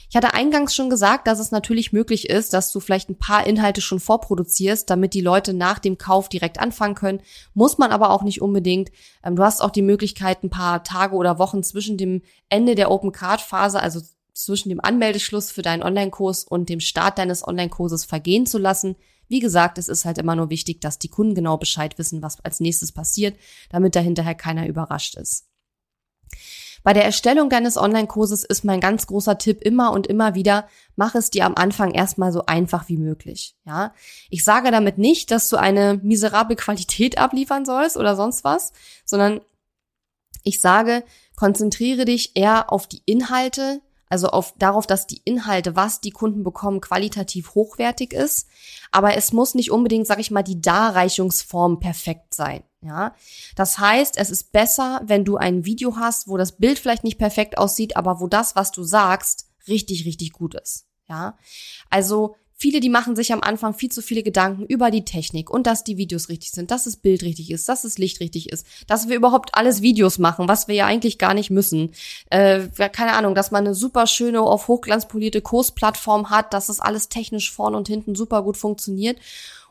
Ich 0.09 0.15
hatte 0.15 0.33
eingangs 0.33 0.73
schon 0.73 0.89
gesagt, 0.89 1.27
dass 1.27 1.39
es 1.39 1.51
natürlich 1.51 1.91
möglich 1.91 2.29
ist, 2.29 2.53
dass 2.53 2.71
du 2.71 2.79
vielleicht 2.79 3.09
ein 3.09 3.19
paar 3.19 3.45
Inhalte 3.45 3.81
schon 3.81 3.99
vorproduzierst, 3.99 4.89
damit 4.89 5.13
die 5.13 5.21
Leute 5.21 5.53
nach 5.53 5.79
dem 5.79 5.97
Kauf 5.97 6.29
direkt 6.29 6.59
anfangen 6.61 6.95
können. 6.95 7.21
Muss 7.53 7.77
man 7.77 7.91
aber 7.91 8.11
auch 8.11 8.23
nicht 8.23 8.41
unbedingt. 8.41 8.89
Ähm, 9.21 9.35
du 9.35 9.43
hast 9.43 9.61
auch 9.61 9.69
die 9.69 9.81
Möglichkeit, 9.81 10.43
ein 10.43 10.49
paar 10.49 10.85
Tage 10.85 11.13
oder 11.15 11.39
Wochen 11.39 11.61
zwischen 11.61 11.97
dem 11.97 12.21
Ende 12.47 12.75
der 12.75 12.89
Open 12.89 13.11
Card 13.11 13.41
Phase, 13.41 13.81
also 13.81 13.99
zwischen 14.33 14.69
dem 14.69 14.79
Anmeldeschluss 14.79 15.51
für 15.51 15.61
deinen 15.61 15.83
Online-Kurs 15.83 16.45
und 16.45 16.69
dem 16.69 16.79
Start 16.79 17.17
deines 17.17 17.45
Online-Kurses 17.45 18.05
vergehen 18.05 18.45
zu 18.45 18.59
lassen. 18.59 18.95
Wie 19.27 19.39
gesagt, 19.39 19.77
es 19.77 19.89
ist 19.89 20.05
halt 20.05 20.17
immer 20.17 20.35
nur 20.35 20.49
wichtig, 20.49 20.81
dass 20.81 20.99
die 20.99 21.09
Kunden 21.09 21.35
genau 21.35 21.57
Bescheid 21.57 21.97
wissen, 21.97 22.21
was 22.21 22.39
als 22.43 22.59
nächstes 22.59 22.91
passiert, 22.91 23.37
damit 23.69 23.95
da 23.95 23.99
hinterher 23.99 24.35
keiner 24.35 24.67
überrascht 24.67 25.15
ist. 25.15 25.47
Bei 26.83 26.93
der 26.93 27.03
Erstellung 27.03 27.49
deines 27.49 27.75
Online-Kurses 27.75 28.45
ist 28.45 28.63
mein 28.63 28.79
ganz 28.79 29.07
großer 29.07 29.37
Tipp 29.37 29.61
immer 29.61 29.91
und 29.91 30.07
immer 30.07 30.35
wieder, 30.35 30.67
mach 30.95 31.15
es 31.15 31.29
dir 31.29 31.45
am 31.45 31.55
Anfang 31.55 31.91
erstmal 31.91 32.31
so 32.31 32.45
einfach 32.45 32.87
wie 32.87 32.97
möglich. 32.97 33.57
Ja, 33.65 33.93
ich 34.29 34.43
sage 34.43 34.71
damit 34.71 34.97
nicht, 34.97 35.31
dass 35.31 35.49
du 35.49 35.57
eine 35.57 35.99
miserable 36.01 36.55
Qualität 36.55 37.17
abliefern 37.17 37.65
sollst 37.65 37.97
oder 37.97 38.15
sonst 38.15 38.43
was, 38.43 38.71
sondern 39.03 39.41
ich 40.43 40.61
sage, 40.61 41.03
konzentriere 41.35 42.05
dich 42.05 42.37
eher 42.37 42.71
auf 42.71 42.87
die 42.87 43.01
Inhalte, 43.05 43.81
also 44.09 44.27
auf, 44.27 44.53
darauf, 44.57 44.87
dass 44.87 45.07
die 45.07 45.21
Inhalte, 45.25 45.75
was 45.75 46.01
die 46.01 46.11
Kunden 46.11 46.43
bekommen, 46.43 46.81
qualitativ 46.81 47.55
hochwertig 47.55 48.13
ist. 48.13 48.47
Aber 48.91 49.15
es 49.15 49.33
muss 49.33 49.55
nicht 49.55 49.71
unbedingt, 49.71 50.07
sag 50.07 50.19
ich 50.19 50.31
mal, 50.31 50.43
die 50.43 50.61
Darreichungsform 50.61 51.79
perfekt 51.79 52.33
sein. 52.33 52.63
Ja, 52.81 53.15
das 53.55 53.79
heißt, 53.79 54.17
es 54.17 54.29
ist 54.29 54.51
besser, 54.51 55.01
wenn 55.03 55.25
du 55.25 55.35
ein 55.35 55.65
Video 55.65 55.97
hast, 55.97 56.27
wo 56.27 56.37
das 56.37 56.57
Bild 56.57 56.77
vielleicht 56.77 57.03
nicht 57.03 57.17
perfekt 57.17 57.57
aussieht, 57.57 57.97
aber 57.97 58.19
wo 58.19 58.27
das, 58.27 58.55
was 58.55 58.71
du 58.71 58.83
sagst, 58.83 59.47
richtig, 59.67 60.05
richtig 60.05 60.31
gut 60.31 60.53
ist. 60.53 60.85
Ja, 61.09 61.37
also 61.89 62.35
Viele, 62.59 62.79
die 62.79 62.89
machen 62.89 63.15
sich 63.15 63.31
am 63.31 63.41
Anfang 63.41 63.75
viel 63.75 63.91
zu 63.91 64.01
viele 64.01 64.23
Gedanken 64.23 64.65
über 64.65 64.89
die 64.89 65.05
Technik 65.05 65.51
und 65.51 65.67
dass 65.67 65.83
die 65.83 65.97
Videos 65.97 66.27
richtig 66.27 66.49
sind, 66.49 66.71
dass 66.71 66.85
das 66.85 66.97
Bild 66.97 67.21
richtig 67.21 67.51
ist, 67.51 67.69
dass 67.69 67.83
das 67.83 67.99
Licht 67.99 68.19
richtig 68.19 68.49
ist, 68.49 68.65
dass 68.87 69.07
wir 69.07 69.15
überhaupt 69.15 69.53
alles 69.53 69.83
Videos 69.83 70.17
machen, 70.17 70.47
was 70.47 70.67
wir 70.67 70.73
ja 70.73 70.87
eigentlich 70.87 71.19
gar 71.19 71.35
nicht 71.35 71.51
müssen. 71.51 71.91
Äh, 72.31 72.61
keine 72.91 73.13
Ahnung, 73.13 73.35
dass 73.35 73.51
man 73.51 73.63
eine 73.63 73.75
super 73.75 74.07
schöne, 74.07 74.41
auf 74.41 74.67
Hochglanz 74.67 75.07
polierte 75.07 75.41
Kursplattform 75.41 76.31
hat, 76.31 76.51
dass 76.51 76.65
das 76.65 76.79
alles 76.79 77.09
technisch 77.09 77.51
vorn 77.51 77.75
und 77.75 77.87
hinten 77.87 78.15
super 78.15 78.41
gut 78.41 78.57
funktioniert. 78.57 79.19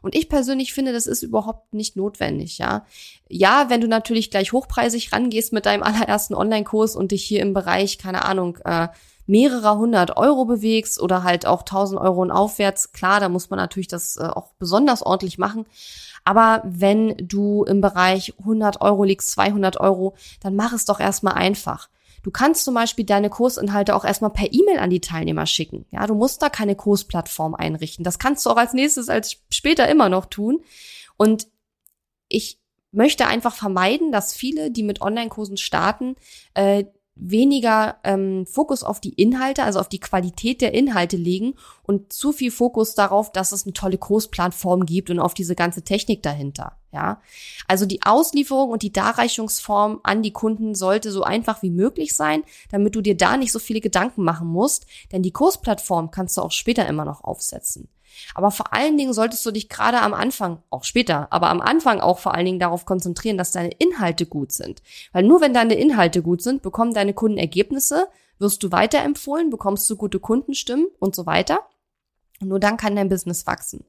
Und 0.01 0.15
ich 0.15 0.29
persönlich 0.29 0.73
finde, 0.73 0.93
das 0.93 1.09
ist 1.09 1.25
überhaupt 1.25 1.75
nicht 1.75 1.97
notwendig, 1.97 2.59
ja. 2.59 2.87
Ja, 3.29 3.69
wenn 3.69 3.81
du 3.81 3.89
natürlich 3.89 4.31
gleich 4.31 4.53
hochpreisig 4.53 5.13
rangehst 5.13 5.53
mit 5.53 5.67
deinem 5.67 5.83
allerersten 5.83 6.35
Online-Kurs 6.35 6.95
und 6.95 7.11
dich 7.11 7.25
hier 7.25 7.43
im 7.43 7.53
Bereich, 7.53 7.99
keine 7.99 8.25
Ahnung, 8.25 8.59
äh, 8.65 8.87
mehrere 9.27 9.77
hundert 9.77 10.17
Euro 10.17 10.45
bewegst 10.45 11.01
oder 11.01 11.23
halt 11.23 11.47
auch 11.47 11.63
tausend 11.63 12.01
Euro 12.01 12.23
und 12.23 12.31
aufwärts, 12.31 12.93
klar, 12.93 13.21
da 13.21 13.29
muss 13.29 13.51
man 13.51 13.59
natürlich 13.59 13.89
das 13.89 14.17
äh, 14.17 14.25
auch 14.25 14.53
besonders 14.59 15.03
ordentlich 15.03 15.39
machen. 15.39 15.67
Aber 16.25 16.63
wenn 16.65 17.17
du 17.19 17.65
im 17.65 17.81
Bereich 17.81 18.35
100 18.41 18.81
Euro 18.81 19.05
liegst, 19.05 19.31
200 19.31 19.79
Euro, 19.79 20.15
dann 20.41 20.57
mach 20.57 20.73
es 20.73 20.85
doch 20.85 20.99
erstmal 20.99 21.35
einfach. 21.35 21.89
Du 22.27 22.33
kannst 22.33 22.65
zum 22.65 22.75
Beispiel 22.75 23.05
deine 23.05 23.31
Kursinhalte 23.31 23.95
auch 23.95 24.05
erstmal 24.05 24.33
per 24.33 24.53
E-Mail 24.53 24.81
an 24.81 24.91
die 24.91 25.01
Teilnehmer 25.01 25.47
schicken. 25.47 25.87
Ja, 25.93 26.09
du 26.09 26.17
musst 26.17 26.43
da 26.43 26.49
keine 26.49 26.75
Kursplattform 26.75 27.55
einrichten. 27.55 28.05
Das 28.05 28.19
kannst 28.19 28.45
du 28.45 28.51
auch 28.51 28.57
als 28.57 28.73
nächstes, 28.73 29.09
als 29.09 29.37
später 29.49 29.89
immer 29.89 30.09
noch 30.09 30.27
tun. 30.27 30.65
Und 31.17 31.47
ich 32.29 32.59
möchte 32.91 33.29
einfach 33.29 33.55
vermeiden, 33.55 34.11
dass 34.11 34.35
viele, 34.35 34.73
die 34.73 34.83
mit 34.83 35.01
Online-Kursen 35.01 35.57
starten, 35.57 36.17
äh, 36.55 36.87
weniger 37.17 37.97
ähm, 38.05 38.47
Fokus 38.47 38.83
auf 38.83 39.01
die 39.01 39.15
Inhalte, 39.15 39.65
also 39.65 39.81
auf 39.81 39.89
die 39.89 40.01
Qualität 40.01 40.61
der 40.61 40.75
Inhalte 40.75 41.17
legen 41.17 41.55
und 41.83 42.13
zu 42.13 42.33
viel 42.33 42.51
Fokus 42.51 42.95
darauf, 42.95 43.33
dass 43.33 43.53
es 43.53 43.65
eine 43.65 43.73
tolle 43.73 43.97
Kursplattform 43.99 44.85
gibt 44.85 45.11
und 45.11 45.19
auf 45.19 45.33
diese 45.35 45.55
ganze 45.55 45.83
Technik 45.83 46.23
dahinter. 46.23 46.77
Ja, 46.93 47.21
also 47.67 47.85
die 47.85 48.03
Auslieferung 48.03 48.71
und 48.71 48.83
die 48.83 48.93
Darreichungsform 48.93 50.01
an 50.03 50.23
die 50.23 50.33
Kunden 50.33 50.75
sollte 50.75 51.11
so 51.11 51.23
einfach 51.23 51.63
wie 51.63 51.71
möglich 51.71 52.15
sein, 52.15 52.43
damit 52.71 52.95
du 52.95 53.01
dir 53.01 53.17
da 53.17 53.37
nicht 53.37 53.53
so 53.53 53.59
viele 53.59 53.81
Gedanken 53.81 54.23
machen 54.23 54.47
musst, 54.47 54.87
denn 55.13 55.23
die 55.23 55.33
Kursplattform 55.33 56.11
kannst 56.11 56.37
du 56.37 56.43
auch 56.43 56.53
später 56.53 56.87
immer 56.87 57.05
noch 57.05 57.25
aufsetzen. 57.25 57.89
Aber 58.35 58.51
vor 58.51 58.73
allen 58.73 58.97
Dingen 58.97 59.13
solltest 59.13 59.45
du 59.47 59.51
dich 59.51 59.69
gerade 59.69 60.01
am 60.01 60.15
Anfang, 60.15 60.63
auch 60.71 60.85
später, 60.85 61.33
aber 61.33 61.49
am 61.49 61.61
Anfang 61.61 62.01
auch 62.01 62.19
vor 62.19 62.35
allen 62.35 62.47
Dingen 62.47 62.59
darauf 62.59 62.85
konzentrieren, 62.85 63.39
dass 63.39 63.53
deine 63.53 63.71
Inhalte 63.79 64.27
gut 64.27 64.53
sind. 64.53 64.83
Weil 65.13 65.25
nur 65.25 65.41
wenn 65.41 65.55
deine 65.55 65.75
Inhalte 65.75 66.23
gut 66.23 66.43
sind, 66.43 66.63
bekommen 66.63 66.95
deine 66.95 67.15
Kunden 67.15 67.39
Ergebnisse, 67.39 68.09
wirst 68.39 68.63
du 68.63 68.73
weiterempfohlen, 68.73 69.51
bekommst 69.51 69.89
du 69.89 69.97
gute 69.97 70.21
Kundenstimmen 70.21 70.87
und 70.99 71.15
so 71.15 71.27
weiter. 71.27 71.61
Und 72.41 72.49
nur 72.49 72.61
dann 72.61 72.77
kann 72.77 72.97
dein 72.97 73.09
Business 73.09 73.47
wachsen. 73.47 73.85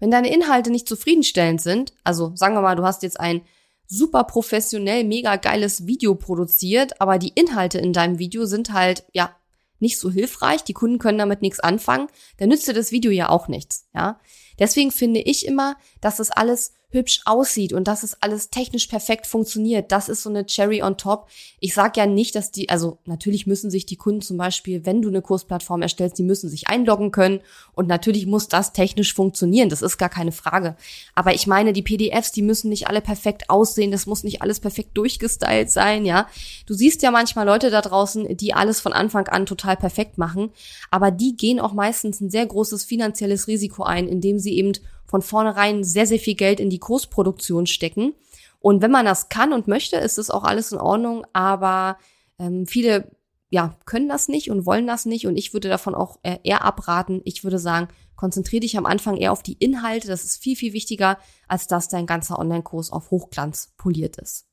Wenn 0.00 0.10
deine 0.10 0.32
Inhalte 0.32 0.70
nicht 0.70 0.88
zufriedenstellend 0.88 1.60
sind, 1.62 1.94
also 2.04 2.32
sagen 2.34 2.54
wir 2.54 2.60
mal, 2.60 2.76
du 2.76 2.84
hast 2.84 3.02
jetzt 3.02 3.18
ein 3.18 3.42
super 3.86 4.24
professionell, 4.24 5.04
mega 5.04 5.36
geiles 5.36 5.86
Video 5.86 6.14
produziert, 6.14 7.00
aber 7.00 7.18
die 7.18 7.32
Inhalte 7.34 7.78
in 7.78 7.92
deinem 7.92 8.18
Video 8.18 8.44
sind 8.44 8.72
halt, 8.72 9.04
ja, 9.12 9.34
nicht 9.78 9.98
so 9.98 10.10
hilfreich, 10.10 10.64
die 10.64 10.72
Kunden 10.72 10.98
können 10.98 11.18
damit 11.18 11.42
nichts 11.42 11.60
anfangen, 11.60 12.08
dann 12.38 12.48
nützt 12.48 12.66
dir 12.68 12.74
das 12.74 12.92
Video 12.92 13.10
ja 13.10 13.28
auch 13.28 13.48
nichts, 13.48 13.88
ja. 13.94 14.20
Deswegen 14.58 14.90
finde 14.90 15.20
ich 15.20 15.46
immer, 15.46 15.76
dass 16.00 16.16
das 16.16 16.30
alles 16.30 16.72
hübsch 16.90 17.20
aussieht 17.24 17.72
und 17.72 17.88
dass 17.88 18.04
es 18.04 18.22
alles 18.22 18.50
technisch 18.50 18.86
perfekt 18.86 19.26
funktioniert. 19.26 19.90
Das 19.90 20.08
ist 20.08 20.22
so 20.22 20.30
eine 20.30 20.46
Cherry 20.46 20.82
on 20.82 20.96
top. 20.96 21.28
Ich 21.58 21.74
sage 21.74 22.00
ja 22.00 22.06
nicht, 22.06 22.34
dass 22.36 22.52
die, 22.52 22.68
also 22.68 22.98
natürlich 23.06 23.46
müssen 23.46 23.70
sich 23.70 23.86
die 23.86 23.96
Kunden 23.96 24.22
zum 24.22 24.36
Beispiel, 24.36 24.86
wenn 24.86 25.02
du 25.02 25.08
eine 25.08 25.20
Kursplattform 25.20 25.82
erstellst, 25.82 26.18
die 26.18 26.22
müssen 26.22 26.48
sich 26.48 26.68
einloggen 26.68 27.10
können 27.10 27.40
und 27.72 27.88
natürlich 27.88 28.26
muss 28.26 28.48
das 28.48 28.72
technisch 28.72 29.14
funktionieren. 29.14 29.68
Das 29.68 29.82
ist 29.82 29.98
gar 29.98 30.08
keine 30.08 30.32
Frage. 30.32 30.76
Aber 31.14 31.34
ich 31.34 31.46
meine, 31.46 31.72
die 31.72 31.82
PDFs, 31.82 32.30
die 32.30 32.42
müssen 32.42 32.68
nicht 32.68 32.88
alle 32.88 33.00
perfekt 33.00 33.50
aussehen. 33.50 33.90
Das 33.90 34.06
muss 34.06 34.22
nicht 34.22 34.42
alles 34.42 34.60
perfekt 34.60 34.96
durchgestylt 34.96 35.70
sein, 35.70 36.04
ja. 36.04 36.28
Du 36.66 36.74
siehst 36.74 37.02
ja 37.02 37.10
manchmal 37.10 37.46
Leute 37.46 37.70
da 37.70 37.80
draußen, 37.80 38.36
die 38.36 38.54
alles 38.54 38.80
von 38.80 38.92
Anfang 38.92 39.26
an 39.28 39.44
total 39.46 39.76
perfekt 39.76 40.18
machen, 40.18 40.50
aber 40.90 41.10
die 41.10 41.36
gehen 41.36 41.58
auch 41.60 41.72
meistens 41.72 42.20
ein 42.20 42.30
sehr 42.30 42.46
großes 42.46 42.84
finanzielles 42.84 43.48
Risiko 43.48 43.82
ein, 43.82 44.08
indem 44.08 44.38
sie 44.38 44.56
eben 44.56 44.72
von 45.06 45.22
vornherein 45.22 45.84
sehr, 45.84 46.06
sehr 46.06 46.18
viel 46.18 46.34
Geld 46.34 46.60
in 46.60 46.70
die 46.70 46.80
Großproduktion 46.80 47.66
stecken. 47.66 48.14
Und 48.58 48.82
wenn 48.82 48.90
man 48.90 49.06
das 49.06 49.28
kann 49.28 49.52
und 49.52 49.68
möchte, 49.68 49.96
ist 49.96 50.18
es 50.18 50.30
auch 50.30 50.44
alles 50.44 50.72
in 50.72 50.78
Ordnung, 50.78 51.24
aber 51.32 51.98
ähm, 52.38 52.66
viele 52.66 53.10
ja, 53.48 53.78
können 53.84 54.08
das 54.08 54.28
nicht 54.28 54.50
und 54.50 54.66
wollen 54.66 54.86
das 54.86 55.06
nicht 55.06 55.26
und 55.26 55.36
ich 55.36 55.52
würde 55.52 55.68
davon 55.68 55.94
auch 55.94 56.18
eher 56.22 56.64
abraten. 56.64 57.20
Ich 57.24 57.44
würde 57.44 57.60
sagen, 57.60 57.88
konzentriere 58.16 58.60
dich 58.60 58.76
am 58.76 58.86
Anfang 58.86 59.16
eher 59.16 59.30
auf 59.30 59.42
die 59.42 59.54
Inhalte, 59.54 60.08
das 60.08 60.24
ist 60.24 60.42
viel, 60.42 60.56
viel 60.56 60.72
wichtiger, 60.72 61.18
als 61.46 61.68
dass 61.68 61.88
dein 61.88 62.06
ganzer 62.06 62.38
Online-Kurs 62.38 62.90
auf 62.90 63.10
Hochglanz 63.10 63.72
poliert 63.76 64.16
ist. 64.16 64.46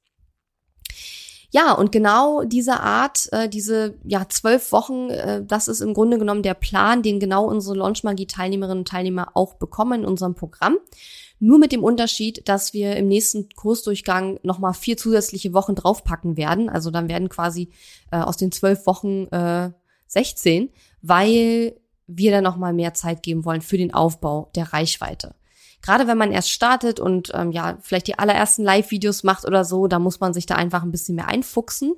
Ja, 1.53 1.73
und 1.73 1.91
genau 1.91 2.43
diese 2.43 2.79
Art, 2.79 3.31
äh, 3.31 3.47
diese 3.47 3.93
ja 4.03 4.27
zwölf 4.27 4.71
Wochen, 4.71 5.11
äh, 5.11 5.45
das 5.45 5.67
ist 5.67 5.81
im 5.81 5.93
Grunde 5.93 6.17
genommen 6.17 6.41
der 6.41 6.55
Plan, 6.55 7.03
den 7.03 7.19
genau 7.19 7.45
unsere 7.45 7.75
Launchmagie-Teilnehmerinnen 7.75 8.79
und 8.79 8.87
Teilnehmer 8.87 9.29
auch 9.35 9.53
bekommen 9.53 10.01
in 10.01 10.07
unserem 10.07 10.33
Programm. 10.33 10.77
Nur 11.37 11.59
mit 11.59 11.71
dem 11.71 11.83
Unterschied, 11.83 12.49
dass 12.49 12.73
wir 12.73 12.95
im 12.95 13.07
nächsten 13.07 13.49
Kursdurchgang 13.49 14.39
nochmal 14.41 14.73
vier 14.73 14.97
zusätzliche 14.97 15.53
Wochen 15.53 15.75
draufpacken 15.75 16.37
werden. 16.37 16.69
Also 16.69 16.89
dann 16.89 17.07
werden 17.07 17.29
quasi 17.29 17.69
äh, 18.11 18.17
aus 18.17 18.37
den 18.37 18.51
zwölf 18.51 18.87
Wochen 18.87 19.27
äh, 19.27 19.69
16, 20.07 20.71
weil 21.03 21.79
wir 22.07 22.31
dann 22.31 22.43
nochmal 22.43 22.73
mehr 22.73 22.95
Zeit 22.95 23.21
geben 23.21 23.45
wollen 23.45 23.61
für 23.61 23.77
den 23.77 23.93
Aufbau 23.93 24.49
der 24.55 24.73
Reichweite 24.73 25.35
gerade 25.83 26.07
wenn 26.07 26.17
man 26.17 26.31
erst 26.31 26.49
startet 26.49 26.99
und 26.99 27.31
ähm, 27.35 27.51
ja, 27.51 27.77
vielleicht 27.81 28.07
die 28.07 28.17
allerersten 28.17 28.63
Live-Videos 28.63 29.23
macht 29.23 29.45
oder 29.45 29.63
so, 29.63 29.87
da 29.87 29.99
muss 29.99 30.19
man 30.19 30.33
sich 30.33 30.47
da 30.47 30.55
einfach 30.55 30.81
ein 30.81 30.91
bisschen 30.91 31.15
mehr 31.15 31.27
einfuchsen. 31.27 31.93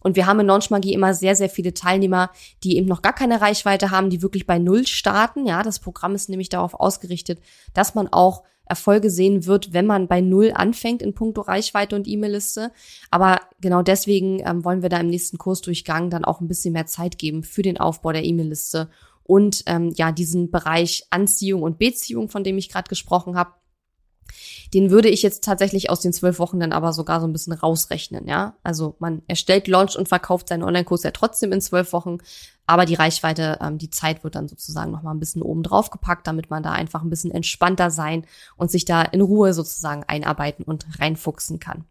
Und 0.00 0.16
wir 0.16 0.26
haben 0.26 0.40
in 0.40 0.46
Launch 0.46 0.70
Magie 0.70 0.94
immer 0.94 1.14
sehr, 1.14 1.36
sehr 1.36 1.50
viele 1.50 1.74
Teilnehmer, 1.74 2.30
die 2.64 2.76
eben 2.76 2.86
noch 2.86 3.02
gar 3.02 3.12
keine 3.12 3.40
Reichweite 3.40 3.90
haben, 3.90 4.10
die 4.10 4.22
wirklich 4.22 4.46
bei 4.46 4.58
Null 4.58 4.86
starten. 4.86 5.46
Ja, 5.46 5.62
das 5.62 5.78
Programm 5.78 6.14
ist 6.14 6.28
nämlich 6.28 6.48
darauf 6.48 6.74
ausgerichtet, 6.74 7.40
dass 7.74 7.94
man 7.94 8.08
auch 8.08 8.42
Erfolge 8.66 9.10
sehen 9.10 9.46
wird, 9.46 9.72
wenn 9.72 9.86
man 9.86 10.08
bei 10.08 10.20
Null 10.20 10.52
anfängt 10.54 11.02
in 11.02 11.14
puncto 11.14 11.40
Reichweite 11.40 11.94
und 11.94 12.08
E-Mail-Liste. 12.08 12.72
Aber 13.10 13.40
genau 13.60 13.82
deswegen 13.82 14.40
ähm, 14.44 14.64
wollen 14.64 14.82
wir 14.82 14.88
da 14.88 14.98
im 14.98 15.08
nächsten 15.08 15.38
Kursdurchgang 15.38 16.10
dann 16.10 16.24
auch 16.24 16.40
ein 16.40 16.48
bisschen 16.48 16.72
mehr 16.72 16.86
Zeit 16.86 17.18
geben 17.18 17.42
für 17.42 17.62
den 17.62 17.78
Aufbau 17.78 18.12
der 18.12 18.24
E-Mail-Liste 18.24 18.88
und 19.26 19.62
ähm, 19.66 19.92
ja 19.96 20.12
diesen 20.12 20.50
Bereich 20.50 21.04
Anziehung 21.10 21.62
und 21.62 21.78
Beziehung, 21.78 22.28
von 22.28 22.44
dem 22.44 22.58
ich 22.58 22.68
gerade 22.68 22.88
gesprochen 22.88 23.36
habe. 23.36 23.52
Den 24.74 24.90
würde 24.90 25.08
ich 25.08 25.22
jetzt 25.22 25.44
tatsächlich 25.44 25.88
aus 25.90 26.00
den 26.00 26.12
zwölf 26.12 26.40
Wochen 26.40 26.58
dann 26.58 26.72
aber 26.72 26.92
sogar 26.92 27.20
so 27.20 27.26
ein 27.26 27.32
bisschen 27.32 27.52
rausrechnen, 27.52 28.26
ja. 28.26 28.56
Also 28.64 28.96
man 28.98 29.22
erstellt, 29.28 29.68
launcht 29.68 29.96
und 29.96 30.08
verkauft 30.08 30.48
seinen 30.48 30.64
Online-Kurs 30.64 31.04
ja 31.04 31.12
trotzdem 31.12 31.52
in 31.52 31.60
zwölf 31.60 31.92
Wochen, 31.92 32.18
aber 32.66 32.84
die 32.84 32.94
Reichweite, 32.94 33.58
ähm, 33.60 33.78
die 33.78 33.90
Zeit 33.90 34.24
wird 34.24 34.34
dann 34.34 34.48
sozusagen 34.48 34.90
nochmal 34.90 35.14
ein 35.14 35.20
bisschen 35.20 35.42
oben 35.42 35.62
drauf 35.62 35.90
gepackt, 35.90 36.26
damit 36.26 36.50
man 36.50 36.64
da 36.64 36.72
einfach 36.72 37.02
ein 37.02 37.10
bisschen 37.10 37.30
entspannter 37.30 37.90
sein 37.90 38.26
und 38.56 38.70
sich 38.70 38.84
da 38.84 39.02
in 39.02 39.20
Ruhe 39.20 39.54
sozusagen 39.54 40.02
einarbeiten 40.04 40.64
und 40.64 40.86
reinfuchsen 40.98 41.60
kann. 41.60 41.84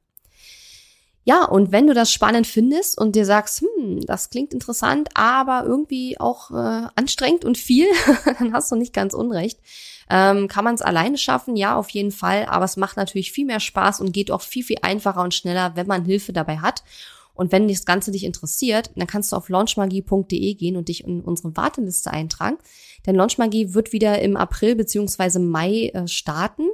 Ja, 1.27 1.43
und 1.43 1.71
wenn 1.71 1.88
du 1.88 1.95
das 1.95 2.11
spannend 2.11 2.45
findest 2.45 2.99
und 2.99 3.15
dir 3.15 3.25
sagst, 3.25 3.61
hm, 3.61 4.01
das 4.05 4.29
klingt 4.29 4.53
interessant, 4.53 5.09
aber 5.15 5.63
irgendwie 5.65 6.19
auch 6.19 6.51
äh, 6.51 6.88
anstrengend 6.95 7.43
und 7.43 7.57
viel, 7.57 7.88
dann 8.39 8.53
hast 8.53 8.71
du 8.71 8.75
nicht 8.75 8.93
ganz 8.93 9.15
unrecht. 9.15 9.59
Ähm, 10.07 10.47
kann 10.47 10.63
man 10.63 10.75
es 10.75 10.83
alleine 10.83 11.17
schaffen? 11.17 11.55
Ja, 11.55 11.77
auf 11.77 11.89
jeden 11.89 12.11
Fall. 12.11 12.45
Aber 12.45 12.65
es 12.65 12.77
macht 12.77 12.95
natürlich 12.95 13.31
viel 13.31 13.47
mehr 13.47 13.59
Spaß 13.59 14.01
und 14.01 14.13
geht 14.13 14.29
auch 14.29 14.41
viel, 14.41 14.63
viel 14.63 14.77
einfacher 14.83 15.23
und 15.23 15.33
schneller, 15.33 15.75
wenn 15.75 15.88
man 15.88 16.05
Hilfe 16.05 16.31
dabei 16.31 16.59
hat. 16.59 16.83
Und 17.33 17.51
wenn 17.51 17.67
das 17.67 17.85
Ganze 17.85 18.11
dich 18.11 18.23
interessiert, 18.23 18.91
dann 18.95 19.07
kannst 19.07 19.31
du 19.31 19.35
auf 19.35 19.49
launchmagie.de 19.49 20.53
gehen 20.53 20.77
und 20.77 20.89
dich 20.89 21.03
in 21.03 21.21
unsere 21.21 21.57
Warteliste 21.57 22.11
eintragen. 22.11 22.57
Denn 23.07 23.15
Launchmagie 23.15 23.73
wird 23.73 23.93
wieder 23.93 24.21
im 24.21 24.38
April 24.38 24.75
beziehungsweise 24.75 25.39
Mai 25.39 25.89
äh, 25.93 26.07
starten. 26.07 26.69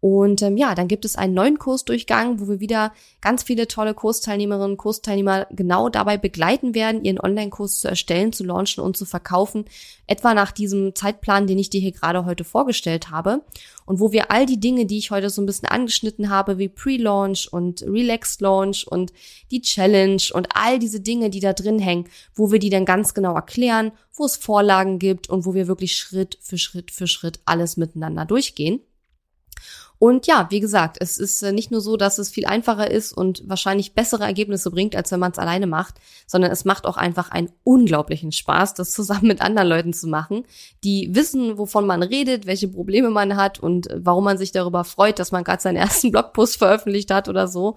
Und 0.00 0.40
ähm, 0.40 0.56
ja, 0.56 0.74
dann 0.74 0.88
gibt 0.88 1.04
es 1.04 1.16
einen 1.16 1.34
neuen 1.34 1.58
Kursdurchgang, 1.58 2.40
wo 2.40 2.48
wir 2.48 2.58
wieder 2.58 2.92
ganz 3.20 3.42
viele 3.42 3.68
tolle 3.68 3.92
Kursteilnehmerinnen 3.92 4.72
und 4.72 4.76
Kursteilnehmer 4.78 5.46
genau 5.50 5.90
dabei 5.90 6.16
begleiten 6.16 6.74
werden, 6.74 7.04
ihren 7.04 7.20
Online-Kurs 7.20 7.80
zu 7.80 7.88
erstellen, 7.88 8.32
zu 8.32 8.42
launchen 8.42 8.82
und 8.82 8.96
zu 8.96 9.04
verkaufen. 9.04 9.66
Etwa 10.06 10.32
nach 10.32 10.52
diesem 10.52 10.94
Zeitplan, 10.94 11.46
den 11.46 11.58
ich 11.58 11.68
dir 11.68 11.82
hier 11.82 11.92
gerade 11.92 12.24
heute 12.24 12.44
vorgestellt 12.44 13.10
habe. 13.10 13.42
Und 13.84 14.00
wo 14.00 14.10
wir 14.10 14.30
all 14.30 14.46
die 14.46 14.58
Dinge, 14.58 14.86
die 14.86 14.96
ich 14.96 15.10
heute 15.10 15.28
so 15.28 15.42
ein 15.42 15.46
bisschen 15.46 15.68
angeschnitten 15.68 16.30
habe, 16.30 16.56
wie 16.56 16.68
Pre-Launch 16.68 17.52
und 17.52 17.82
Relaxed 17.82 18.40
Launch 18.40 18.86
und 18.86 19.12
die 19.50 19.60
Challenge 19.60 20.22
und 20.32 20.48
all 20.54 20.78
diese 20.78 21.00
Dinge, 21.00 21.28
die 21.28 21.40
da 21.40 21.52
drin 21.52 21.78
hängen, 21.78 22.08
wo 22.34 22.50
wir 22.50 22.58
die 22.58 22.70
dann 22.70 22.86
ganz 22.86 23.12
genau 23.12 23.34
erklären, 23.34 23.92
wo 24.14 24.24
es 24.24 24.38
Vorlagen 24.38 24.98
gibt 24.98 25.28
und 25.28 25.44
wo 25.44 25.52
wir 25.52 25.68
wirklich 25.68 25.96
Schritt 25.96 26.38
für 26.40 26.56
Schritt 26.56 26.90
für 26.90 27.06
Schritt 27.06 27.40
alles 27.44 27.76
miteinander 27.76 28.24
durchgehen. 28.24 28.80
Und 30.00 30.26
ja, 30.26 30.46
wie 30.48 30.60
gesagt, 30.60 30.96
es 30.98 31.18
ist 31.18 31.42
äh, 31.42 31.52
nicht 31.52 31.70
nur 31.70 31.82
so, 31.82 31.98
dass 31.98 32.16
es 32.16 32.30
viel 32.30 32.46
einfacher 32.46 32.90
ist 32.90 33.12
und 33.12 33.42
wahrscheinlich 33.46 33.92
bessere 33.92 34.24
Ergebnisse 34.24 34.70
bringt, 34.70 34.96
als 34.96 35.12
wenn 35.12 35.20
man 35.20 35.32
es 35.32 35.38
alleine 35.38 35.66
macht, 35.66 35.96
sondern 36.26 36.50
es 36.50 36.64
macht 36.64 36.86
auch 36.86 36.96
einfach 36.96 37.30
einen 37.30 37.52
unglaublichen 37.64 38.32
Spaß, 38.32 38.72
das 38.72 38.90
zusammen 38.94 39.26
mit 39.26 39.42
anderen 39.42 39.68
Leuten 39.68 39.92
zu 39.92 40.08
machen, 40.08 40.46
die 40.84 41.14
wissen, 41.14 41.58
wovon 41.58 41.86
man 41.86 42.02
redet, 42.02 42.46
welche 42.46 42.68
Probleme 42.68 43.10
man 43.10 43.36
hat 43.36 43.60
und 43.60 43.88
warum 43.94 44.24
man 44.24 44.38
sich 44.38 44.52
darüber 44.52 44.84
freut, 44.84 45.18
dass 45.18 45.32
man 45.32 45.44
gerade 45.44 45.60
seinen 45.60 45.76
ersten 45.84 46.10
Blogpost 46.12 46.56
veröffentlicht 46.56 47.10
hat 47.10 47.28
oder 47.28 47.46
so. 47.46 47.76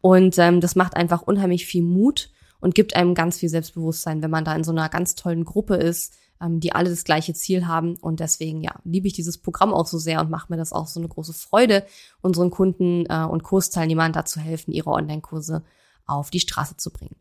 Und 0.00 0.38
ähm, 0.38 0.60
das 0.60 0.76
macht 0.76 0.96
einfach 0.96 1.22
unheimlich 1.22 1.66
viel 1.66 1.82
Mut 1.82 2.30
und 2.60 2.76
gibt 2.76 2.94
einem 2.94 3.16
ganz 3.16 3.40
viel 3.40 3.48
Selbstbewusstsein, 3.48 4.22
wenn 4.22 4.30
man 4.30 4.44
da 4.44 4.54
in 4.54 4.62
so 4.62 4.70
einer 4.70 4.88
ganz 4.88 5.16
tollen 5.16 5.44
Gruppe 5.44 5.74
ist 5.74 6.14
ähm, 6.44 6.60
die 6.60 6.74
alle 6.74 6.90
das 6.90 7.04
gleiche 7.04 7.34
Ziel 7.34 7.66
haben. 7.66 7.96
Und 7.96 8.20
deswegen, 8.20 8.62
ja, 8.62 8.74
liebe 8.84 9.06
ich 9.06 9.12
dieses 9.12 9.38
Programm 9.38 9.72
auch 9.72 9.86
so 9.86 9.98
sehr 9.98 10.20
und 10.20 10.30
macht 10.30 10.50
mir 10.50 10.56
das 10.56 10.72
auch 10.72 10.86
so 10.86 11.00
eine 11.00 11.08
große 11.08 11.32
Freude, 11.32 11.84
unseren 12.20 12.50
Kunden 12.50 13.06
äh, 13.08 13.24
und 13.24 13.42
Kursteilnehmern 13.42 14.12
dazu 14.12 14.40
helfen, 14.40 14.72
ihre 14.72 14.90
Online-Kurse 14.90 15.62
auf 16.06 16.30
die 16.30 16.40
Straße 16.40 16.76
zu 16.76 16.92
bringen. 16.92 17.16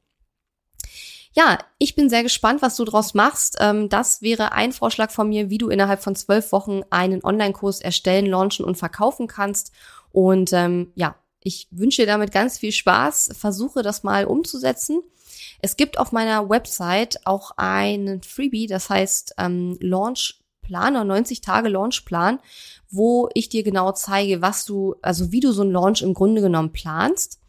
Ja, 1.36 1.58
ich 1.80 1.96
bin 1.96 2.10
sehr 2.10 2.22
gespannt, 2.22 2.62
was 2.62 2.76
du 2.76 2.86
draus 2.86 3.16
machst. 3.16 3.58
Ähm, 3.60 3.90
das 3.90 4.22
wäre 4.22 4.52
ein 4.52 4.72
Vorschlag 4.72 5.10
von 5.10 5.30
mir, 5.30 5.50
wie 5.50 5.58
du 5.58 5.70
innerhalb 5.70 6.04
von 6.04 6.16
zwölf 6.16 6.52
Wochen 6.52 6.82
einen 6.92 7.24
Online-Kurs 7.24 7.82
erstellen, 7.82 8.28
launchen 8.28 8.66
und 8.66 8.78
verkaufen 8.78 9.28
kannst. 9.28 9.72
Und 10.12 10.54
ähm, 10.54 10.92
ja, 10.96 11.16
ich 11.40 11.68
wünsche 11.72 12.04
dir 12.04 12.08
damit 12.08 12.32
ganz 12.32 12.60
viel 12.60 12.72
Spaß. 12.72 13.32
Versuche 13.36 13.82
das 13.82 14.04
mal 14.04 14.26
umzusetzen. 14.26 15.02
Es 15.64 15.78
gibt 15.78 15.98
auf 15.98 16.12
meiner 16.12 16.50
Website 16.50 17.26
auch 17.26 17.52
einen 17.56 18.22
Freebie, 18.22 18.68
das 18.68 18.90
heißt 18.90 19.36
ähm, 19.38 19.78
Launchplan 19.80 20.98
oder 20.98 21.06
90 21.06 21.40
Tage 21.40 21.70
Launchplan, 21.70 22.40
wo 22.92 23.30
ich 23.34 23.48
dir 23.48 23.64
genau 23.64 23.94
zeige, 23.94 24.42
was 24.42 24.66
du, 24.66 24.96
also 25.02 25.32
wie 25.32 25.40
du 25.40 25.54
so 25.54 25.62
einen 25.62 25.72
Launch 25.72 26.02
im 26.02 26.14
Grunde 26.14 26.42
genommen 26.42 26.74
planst. 26.74 27.40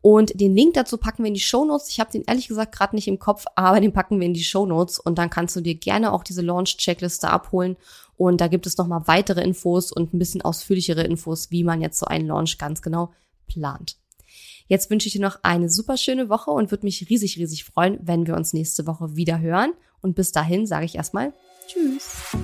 Und 0.00 0.40
den 0.40 0.56
Link 0.56 0.74
dazu 0.74 0.98
packen 0.98 1.22
wir 1.22 1.28
in 1.28 1.34
die 1.34 1.40
Show 1.40 1.64
Notes. 1.64 1.90
Ich 1.90 2.00
habe 2.00 2.10
den 2.10 2.24
ehrlich 2.26 2.48
gesagt 2.48 2.74
gerade 2.74 2.96
nicht 2.96 3.06
im 3.06 3.20
Kopf, 3.20 3.44
aber 3.54 3.80
den 3.80 3.92
packen 3.92 4.18
wir 4.18 4.26
in 4.26 4.34
die 4.34 4.42
Show 4.42 4.66
Notes 4.66 4.98
und 4.98 5.16
dann 5.16 5.30
kannst 5.30 5.54
du 5.54 5.60
dir 5.60 5.76
gerne 5.76 6.12
auch 6.12 6.24
diese 6.24 6.42
Launch-Checkliste 6.42 7.30
abholen. 7.30 7.76
Und 8.16 8.40
da 8.40 8.48
gibt 8.48 8.66
es 8.66 8.78
nochmal 8.78 9.06
weitere 9.06 9.42
Infos 9.42 9.92
und 9.92 10.12
ein 10.12 10.18
bisschen 10.18 10.42
ausführlichere 10.42 11.04
Infos, 11.04 11.52
wie 11.52 11.62
man 11.62 11.80
jetzt 11.80 12.00
so 12.00 12.06
einen 12.06 12.26
Launch 12.26 12.58
ganz 12.58 12.82
genau 12.82 13.12
plant. 13.46 13.99
Jetzt 14.70 14.88
wünsche 14.88 15.08
ich 15.08 15.14
dir 15.14 15.20
noch 15.20 15.40
eine 15.42 15.68
super 15.68 15.96
schöne 15.96 16.28
Woche 16.28 16.52
und 16.52 16.70
würde 16.70 16.86
mich 16.86 17.10
riesig, 17.10 17.36
riesig 17.38 17.64
freuen, 17.64 17.98
wenn 18.02 18.28
wir 18.28 18.36
uns 18.36 18.52
nächste 18.52 18.86
Woche 18.86 19.16
wieder 19.16 19.40
hören. 19.40 19.72
Und 20.00 20.14
bis 20.14 20.30
dahin 20.30 20.64
sage 20.64 20.84
ich 20.84 20.94
erstmal 20.94 21.32
Tschüss. 21.66 22.36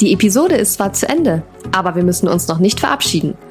Die 0.00 0.12
Episode 0.12 0.56
ist 0.56 0.72
zwar 0.74 0.92
zu 0.92 1.08
Ende, 1.08 1.44
aber 1.70 1.94
wir 1.94 2.02
müssen 2.02 2.26
uns 2.26 2.48
noch 2.48 2.58
nicht 2.58 2.80
verabschieden. 2.80 3.38